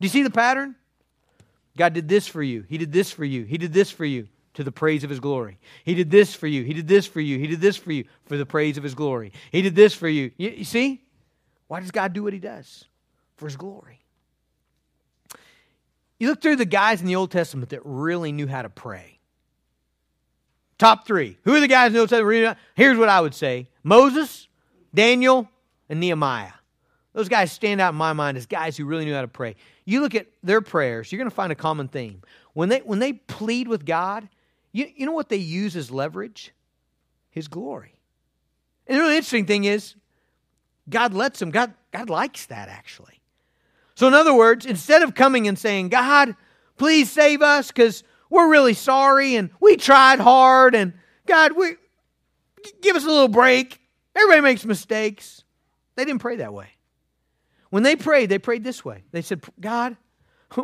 [0.00, 0.76] Do you see the pattern?
[1.76, 2.64] God did this for you.
[2.68, 3.44] He did this for you.
[3.44, 5.58] He did this for you to the praise of his glory.
[5.84, 6.64] He did this for you.
[6.64, 7.38] He did this for you.
[7.38, 9.32] He did this for you for the praise of his glory.
[9.52, 10.32] He did this for you.
[10.36, 11.02] You, you see?
[11.68, 12.84] Why does God do what he does?
[13.36, 14.00] For his glory.
[16.18, 19.18] You look through the guys in the Old Testament that really knew how to pray.
[20.78, 21.38] Top three.
[21.44, 22.58] Who are the guys in the Old Testament?
[22.74, 24.48] Here's what I would say Moses,
[24.94, 25.48] Daniel,
[25.88, 26.52] and Nehemiah.
[27.12, 29.56] Those guys stand out in my mind as guys who really knew how to pray.
[29.84, 32.22] You look at their prayers, you're going to find a common theme.
[32.52, 34.28] When they, when they plead with God,
[34.72, 36.52] you, you know what they use as leverage?
[37.30, 37.94] His glory.
[38.86, 39.94] And the really interesting thing is,
[40.88, 41.50] God lets them.
[41.50, 43.20] God, God likes that, actually.
[43.94, 46.34] So, in other words, instead of coming and saying, God,
[46.76, 50.94] please save us because we're really sorry and we tried hard and
[51.26, 51.74] God, we
[52.80, 53.80] give us a little break.
[54.16, 55.44] Everybody makes mistakes.
[55.96, 56.68] They didn't pray that way.
[57.70, 59.04] When they prayed, they prayed this way.
[59.12, 59.96] They said, God,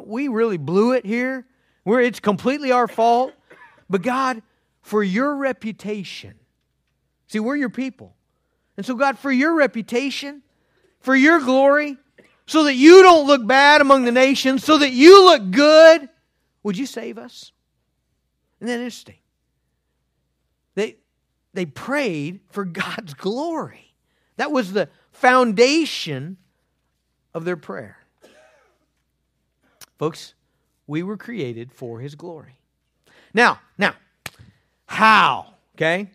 [0.05, 1.47] we really blew it here.
[1.85, 3.33] We're, it's completely our fault.
[3.89, 4.43] But God,
[4.83, 6.35] for your reputation,
[7.29, 8.15] see, we're your people.
[8.77, 10.43] And so, God, for your reputation,
[11.01, 11.97] for your glory,
[12.47, 16.09] so that you don't look bad among the nations, so that you look good,
[16.63, 17.53] would you save us?
[18.61, 19.17] Isn't that interesting?
[20.75, 20.97] They,
[21.55, 23.95] they prayed for God's glory.
[24.37, 26.37] That was the foundation
[27.37, 27.99] of their prayer.
[29.99, 30.33] Folks,
[30.87, 32.57] we were created for his glory.
[33.35, 33.95] Now, now,
[34.87, 35.53] how?
[35.75, 36.09] Okay?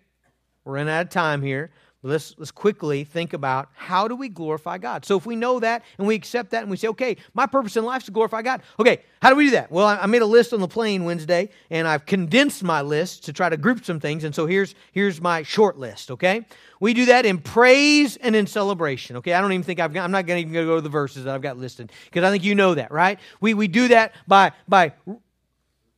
[0.65, 1.69] We're running out of time here.
[2.03, 5.05] Let's, let's quickly think about how do we glorify God.
[5.05, 7.77] So if we know that and we accept that and we say, okay, my purpose
[7.77, 8.63] in life is to glorify God.
[8.79, 9.71] Okay, how do we do that?
[9.71, 13.25] Well, I, I made a list on the plane Wednesday and I've condensed my list
[13.25, 14.23] to try to group some things.
[14.23, 16.43] And so here's, here's my short list, okay?
[16.79, 19.33] We do that in praise and in celebration, okay?
[19.33, 21.25] I don't even think I've got, I'm not going to even go to the verses
[21.25, 23.19] that I've got listed because I think you know that, right?
[23.41, 24.93] We, we do that by, by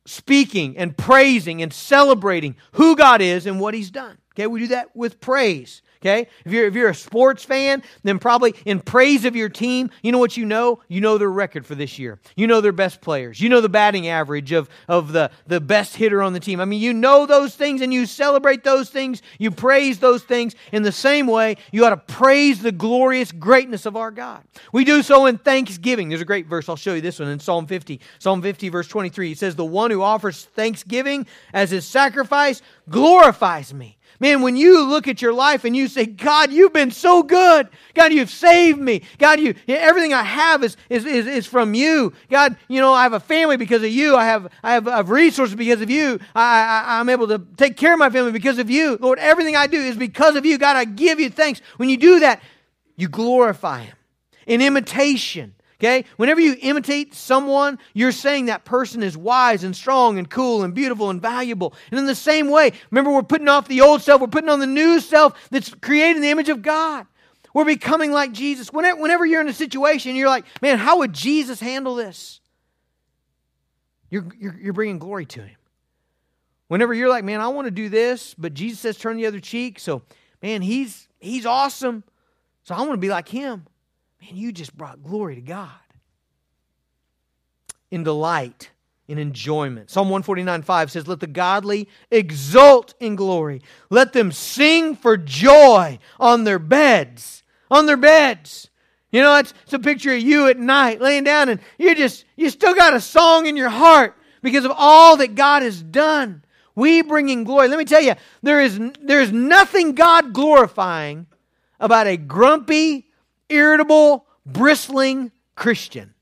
[0.04, 4.18] speaking and praising and celebrating who God is and what He's done.
[4.34, 5.80] Okay, we do that with praise.
[6.04, 6.28] Okay?
[6.44, 10.12] If you're, if you're a sports fan, then probably in praise of your team, you
[10.12, 10.80] know what you know?
[10.86, 12.18] You know their record for this year.
[12.36, 13.40] You know their best players.
[13.40, 16.60] You know the batting average of, of the, the best hitter on the team.
[16.60, 19.22] I mean, you know those things and you celebrate those things.
[19.38, 20.54] You praise those things.
[20.72, 24.44] In the same way, you ought to praise the glorious greatness of our God.
[24.74, 26.10] We do so in thanksgiving.
[26.10, 26.68] There's a great verse.
[26.68, 27.98] I'll show you this one in Psalm 50.
[28.18, 29.32] Psalm 50, verse 23.
[29.32, 33.96] It says, The one who offers thanksgiving as his sacrifice glorifies me.
[34.24, 37.68] Man, when you look at your life and you say, God, you've been so good.
[37.92, 39.02] God, you've saved me.
[39.18, 42.14] God, you everything I have is, is, is, is from you.
[42.30, 44.16] God, you know, I have a family because of you.
[44.16, 46.18] I have, I have, I have resources because of you.
[46.34, 48.96] I, I, I'm able to take care of my family because of you.
[48.98, 50.56] Lord, everything I do is because of you.
[50.56, 51.60] God, I give you thanks.
[51.76, 52.42] When you do that,
[52.96, 53.96] you glorify Him.
[54.46, 55.54] In imitation,
[55.84, 56.06] Okay?
[56.16, 60.72] Whenever you imitate someone, you're saying that person is wise and strong and cool and
[60.72, 61.74] beautiful and valuable.
[61.90, 64.60] And in the same way, remember, we're putting off the old self, we're putting on
[64.60, 67.06] the new self that's created in the image of God.
[67.52, 68.72] We're becoming like Jesus.
[68.72, 72.40] Whenever, whenever you're in a situation, you're like, man, how would Jesus handle this?
[74.08, 75.56] You're, you're, you're bringing glory to Him.
[76.68, 79.38] Whenever you're like, man, I want to do this, but Jesus says turn the other
[79.38, 79.78] cheek.
[79.78, 80.02] So,
[80.42, 82.04] man, He's, he's awesome.
[82.62, 83.66] So I want to be like Him.
[84.22, 85.70] Man, you just brought glory to God.
[87.94, 88.70] In delight,
[89.06, 89.88] in enjoyment.
[89.88, 93.62] Psalm 149 5 says, Let the godly exult in glory.
[93.88, 97.44] Let them sing for joy on their beds.
[97.70, 98.68] On their beds.
[99.12, 102.24] You know, it's, it's a picture of you at night laying down and you just,
[102.34, 106.42] you still got a song in your heart because of all that God has done.
[106.74, 107.68] We bring in glory.
[107.68, 111.28] Let me tell you, there is, there is nothing God glorifying
[111.78, 113.06] about a grumpy,
[113.48, 116.13] irritable, bristling Christian.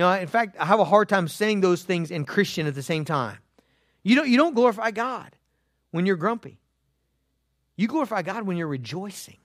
[0.00, 2.74] You know, in fact, I have a hard time saying those things in Christian at
[2.74, 3.36] the same time.
[4.02, 5.36] You don't, you don't glorify God
[5.90, 6.58] when you're grumpy.
[7.76, 9.36] You glorify God when you're rejoicing.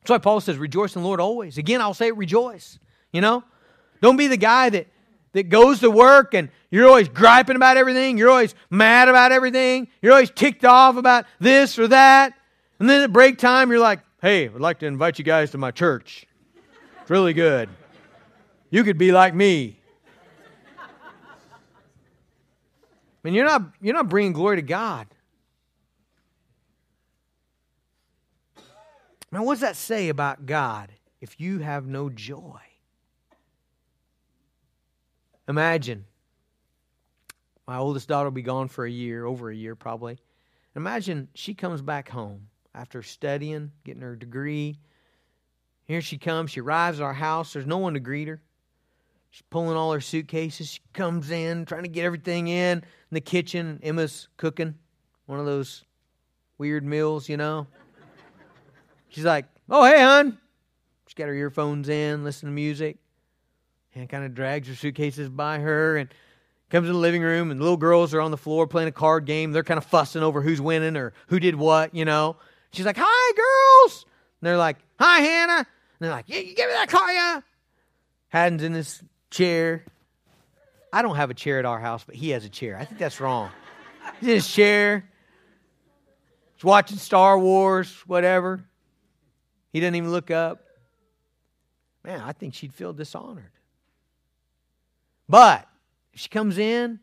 [0.00, 1.56] That's why Paul says, rejoice in the Lord always.
[1.56, 2.80] Again, I'll say rejoice.
[3.12, 3.44] You know?
[4.02, 4.88] Don't be the guy that,
[5.34, 8.18] that goes to work and you're always griping about everything.
[8.18, 9.86] You're always mad about everything.
[10.02, 12.34] You're always ticked off about this or that.
[12.80, 15.58] And then at break time, you're like, hey, I'd like to invite you guys to
[15.58, 16.26] my church.
[17.02, 17.68] It's really good.
[18.74, 19.78] You could be like me.
[20.80, 20.88] I
[23.22, 25.06] mean, you're not, you're not bringing glory to God.
[29.30, 32.58] Now, what does that say about God if you have no joy?
[35.46, 36.04] Imagine
[37.68, 40.18] my oldest daughter will be gone for a year, over a year probably.
[40.74, 44.80] Imagine she comes back home after studying, getting her degree.
[45.84, 46.50] Here she comes.
[46.50, 47.52] She arrives at our house.
[47.52, 48.42] There's no one to greet her.
[49.34, 50.70] She's pulling all her suitcases.
[50.70, 53.80] She comes in, trying to get everything in, in the kitchen.
[53.82, 54.76] Emma's cooking
[55.26, 55.82] one of those
[56.56, 57.66] weird meals, you know.
[59.08, 60.38] She's like, "Oh, hey, hon."
[61.08, 62.98] She's got her earphones in, listening to music,
[63.96, 66.14] and kind of drags her suitcases by her and
[66.70, 67.50] comes in the living room.
[67.50, 69.50] And the little girls are on the floor playing a card game.
[69.50, 72.36] They're kind of fussing over who's winning or who did what, you know.
[72.70, 74.06] She's like, "Hi, girls."
[74.40, 75.66] And they're like, "Hi, Hannah." And
[75.98, 77.40] they're like, "Yeah, give me that car, yeah."
[78.28, 79.02] Haddon's in his
[79.34, 79.84] chair.
[80.92, 82.78] I don't have a chair at our house, but he has a chair.
[82.78, 83.50] I think that's wrong.
[84.20, 85.04] He's in his chair.
[86.54, 88.64] He's watching Star Wars, whatever.
[89.72, 90.64] He doesn't even look up.
[92.04, 93.50] Man, I think she'd feel dishonored.
[95.28, 95.66] But
[96.12, 97.00] if she comes in,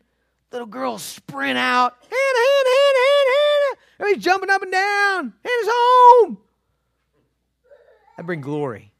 [0.52, 1.94] little girls sprint out.
[2.00, 3.76] Hannah, Hannah, Hannah, Hannah, Hannah.
[4.00, 5.32] Everybody's jumping up and down.
[5.44, 6.38] Hannah's home.
[8.16, 8.92] That bring glory.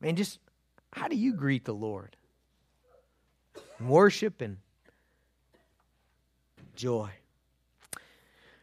[0.00, 0.38] Man, just
[0.92, 2.16] how do you greet the Lord?
[3.80, 4.58] Worship and
[6.76, 7.10] joy.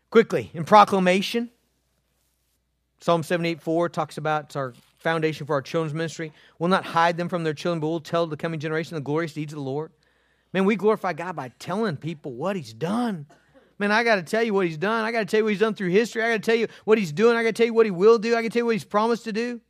[0.09, 1.49] Quickly, in proclamation,
[2.99, 6.31] Psalm 78 4 talks about it's our foundation for our children's ministry.
[6.57, 9.33] We'll not hide them from their children, but we'll tell the coming generation the glorious
[9.33, 9.91] deeds of the Lord.
[10.51, 13.27] Man, we glorify God by telling people what He's done.
[13.77, 15.05] Man, I got to tell you what He's done.
[15.05, 16.23] I got to tell you what He's done through history.
[16.23, 17.37] I got to tell you what He's doing.
[17.37, 18.35] I got to tell you what He will do.
[18.35, 19.61] I got to tell you what He's promised to do.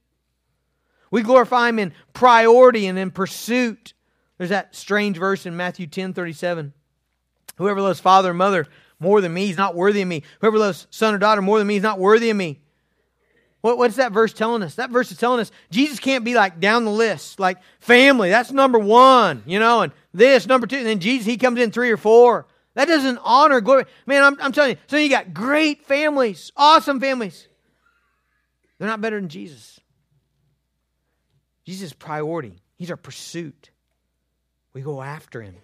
[1.12, 3.93] We glorify him in priority and in pursuit.
[4.38, 6.74] There's that strange verse in Matthew 10 37.
[7.57, 8.68] Whoever loves father or mother
[8.99, 10.24] more than me is not worthy of me.
[10.41, 12.60] Whoever loves son or daughter more than me is not worthy of me.
[13.62, 14.76] What, what's that verse telling us?
[14.76, 18.51] That verse is telling us Jesus can't be like down the list, like family, that's
[18.51, 21.91] number one, you know, and this, number two, and then Jesus, he comes in three
[21.91, 22.47] or four.
[22.76, 23.86] That doesn't honor glory.
[24.05, 27.47] Man, I'm, I'm telling you, so you got great families, awesome families.
[28.78, 29.78] They're not better than Jesus.
[31.70, 32.55] Jesus' priority.
[32.78, 33.70] He's our pursuit.
[34.74, 35.55] We go after him.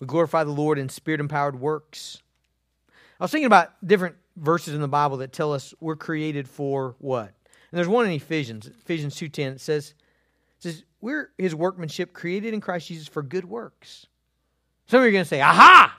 [0.00, 2.20] We glorify the Lord in spirit empowered works.
[3.20, 6.96] I was thinking about different verses in the Bible that tell us we're created for
[6.98, 7.28] what.
[7.70, 9.52] And there's one in Ephesians, Ephesians 2:10.
[9.52, 9.94] It says,
[10.58, 14.06] it says, We're his workmanship created in Christ Jesus for good works.
[14.88, 15.96] Some of you are going to say, Aha!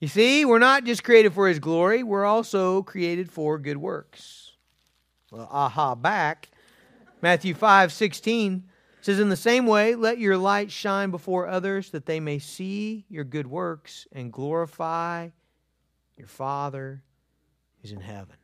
[0.00, 4.52] You see, we're not just created for his glory, we're also created for good works.
[5.30, 6.50] Well, aha, back.
[7.22, 8.64] Matthew 5 16
[9.00, 13.06] says, In the same way, let your light shine before others that they may see
[13.08, 15.28] your good works and glorify
[16.16, 17.02] your Father
[17.80, 18.36] who's in heaven.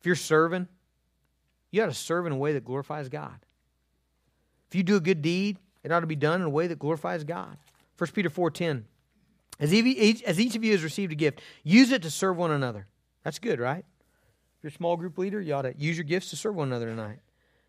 [0.00, 0.68] If you're serving,
[1.72, 3.38] you ought to serve in a way that glorifies God.
[4.68, 6.78] If you do a good deed, it ought to be done in a way that
[6.78, 7.56] glorifies God.
[7.98, 8.84] 1 Peter 4:10.
[9.58, 12.50] As each, as each of you has received a gift, use it to serve one
[12.50, 12.86] another.
[13.24, 13.84] That's good, right?
[14.66, 16.86] You're a small group leader, you ought to use your gifts to serve one another
[16.86, 17.20] tonight.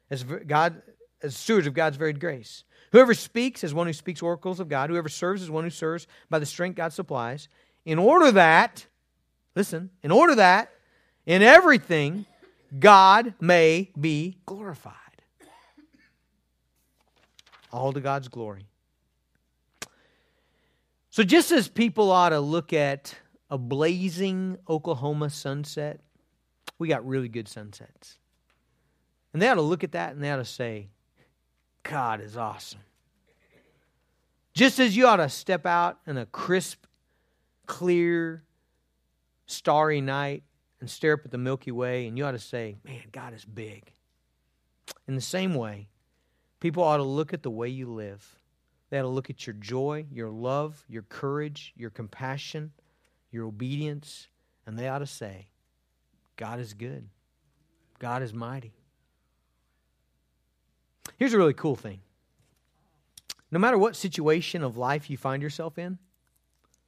[0.10, 0.82] As God,
[1.22, 2.64] as stewards of God's varied grace.
[2.91, 6.08] Whoever speaks as one who speaks oracles of God, whoever serves as one who serves
[6.32, 7.50] by the strength God supplies,
[7.86, 8.88] in order that,
[9.56, 10.72] listen, in order that
[11.28, 12.26] in everything
[12.80, 14.93] God may be glorified.
[17.72, 18.66] All to God's glory.
[21.12, 23.14] So, just as people ought to look at
[23.52, 26.02] a blazing Oklahoma sunset
[26.80, 28.18] we got really good sunsets.
[29.34, 30.90] And they ought to look at that and they ought to say,
[31.84, 32.82] God is awesome.
[34.54, 36.86] Just as you ought to step out in a crisp,
[37.68, 38.44] clear,
[39.46, 40.44] starry night
[40.80, 43.46] and stare up at the Milky Way, and you ought to say, Man, God is
[43.46, 43.92] big.
[45.08, 45.88] In the same way,
[46.60, 48.38] people ought to look at the way you live.
[48.90, 52.72] They ought to look at your joy, your love, your courage, your compassion,
[53.32, 54.28] your obedience,
[54.66, 55.50] and they ought to say,
[56.38, 57.08] God is good.
[58.00, 58.72] God is mighty.
[61.18, 62.00] Here's a really cool thing.
[63.52, 65.98] No matter what situation of life you find yourself in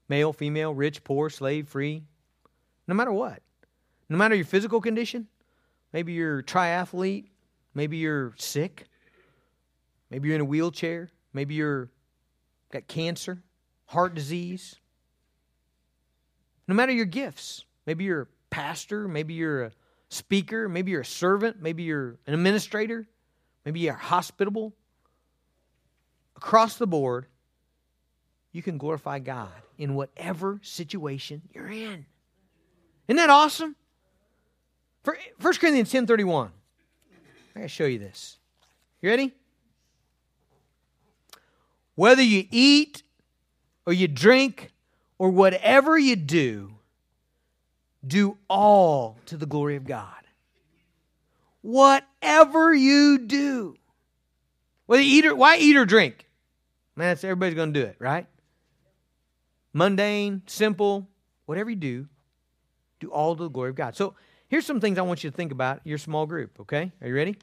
[0.08, 2.04] male, female, rich, poor, slave, free
[2.88, 3.42] no matter what,
[4.10, 5.28] no matter your physical condition
[5.94, 7.26] maybe you're a triathlete,
[7.74, 8.86] maybe you're sick,
[10.10, 11.90] maybe you're in a wheelchair, maybe you're
[12.72, 13.42] got cancer,
[13.86, 14.76] heart disease.
[16.68, 19.72] No matter your gifts, maybe you're pastor, maybe you're a
[20.10, 23.08] speaker, maybe you're a servant, maybe you're an administrator,
[23.66, 24.74] maybe you're hospitable.
[26.36, 27.26] Across the board,
[28.52, 32.06] you can glorify God in whatever situation you're in.
[33.08, 33.76] Isn't that awesome?
[35.04, 36.50] For 1 Corinthians 10.31.
[37.56, 38.38] I gotta show you this.
[39.02, 39.34] You ready?
[41.96, 43.04] Whether you eat
[43.86, 44.72] or you drink
[45.18, 46.79] or whatever you do,
[48.06, 50.14] do all to the glory of God.
[51.62, 53.76] Whatever you do.
[54.86, 56.26] Whether you eat or why eat or drink?
[56.96, 58.26] Man, that's everybody's gonna do it, right?
[59.74, 61.08] Mundane, simple,
[61.46, 62.08] whatever you do,
[63.00, 63.96] do all to the glory of God.
[63.96, 64.16] So
[64.48, 66.92] here's some things I want you to think about your small group, okay?
[67.02, 67.38] Are you ready?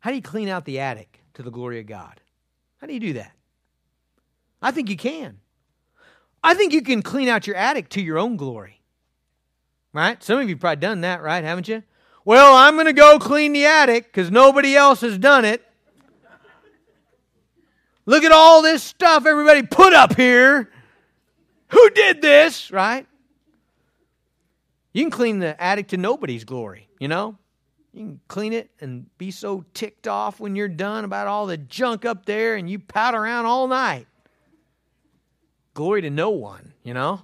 [0.00, 2.20] How do you clean out the attic to the glory of God?
[2.80, 3.32] How do you do that?
[4.60, 5.38] I think you can.
[6.46, 8.80] I think you can clean out your attic to your own glory.
[9.92, 10.22] Right?
[10.22, 11.42] Some of you probably done that, right?
[11.42, 11.82] Haven't you?
[12.24, 15.60] Well, I'm going to go clean the attic because nobody else has done it.
[18.04, 20.70] Look at all this stuff everybody put up here.
[21.70, 23.08] Who did this, right?
[24.92, 27.36] You can clean the attic to nobody's glory, you know?
[27.92, 31.56] You can clean it and be so ticked off when you're done about all the
[31.56, 34.06] junk up there and you pout around all night.
[35.76, 37.20] Glory to no one, you know?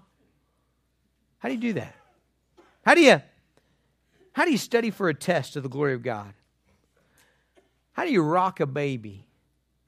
[1.38, 1.96] How do you do that?
[2.84, 3.22] How do you
[4.34, 6.34] how do you study for a test to the glory of God?
[7.92, 9.24] How do you rock a baby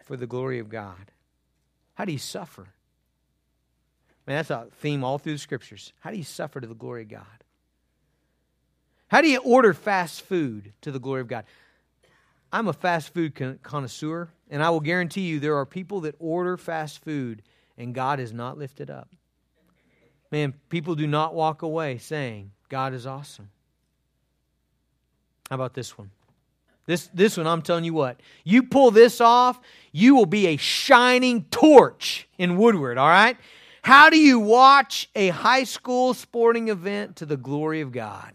[0.03, 1.11] for the glory of God?
[1.93, 2.69] How do you suffer?
[4.27, 5.93] Man, that's a theme all through the scriptures.
[6.01, 7.45] How do you suffer to the glory of God?
[9.09, 11.45] How do you order fast food to the glory of God?
[12.51, 16.57] I'm a fast food connoisseur, and I will guarantee you there are people that order
[16.57, 17.43] fast food
[17.77, 19.09] and God is not lifted up.
[20.31, 23.51] Man, people do not walk away saying, God is awesome.
[25.49, 26.11] How about this one?
[26.87, 29.59] This, this one, I'm telling you what, you pull this off,
[29.91, 33.39] you will be a shining torch in Woodward, all right?
[33.81, 38.33] How do you watch a high school sporting event to the glory of God?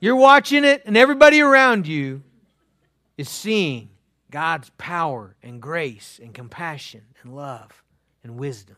[0.00, 2.22] You're watching it, and everybody around you
[3.16, 3.88] is seeing
[4.30, 7.82] God's power and grace and compassion and love
[8.22, 8.76] and wisdom.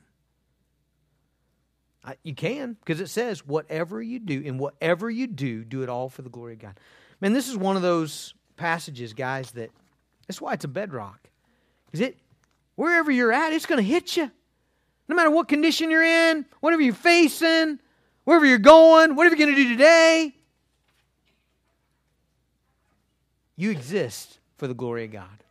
[2.23, 6.09] You can, because it says, whatever you do, and whatever you do, do it all
[6.09, 6.81] for the glory of God.
[7.21, 9.71] Man, this is one of those passages, guys, that
[10.27, 11.29] that's why it's a bedrock.
[11.93, 12.17] Is it
[12.77, 14.31] wherever you're at, it's going to hit you.
[15.09, 17.79] No matter what condition you're in, whatever you're facing,
[18.25, 20.35] wherever you're going, whatever you're going to do today,
[23.57, 25.45] you exist for the glory of God.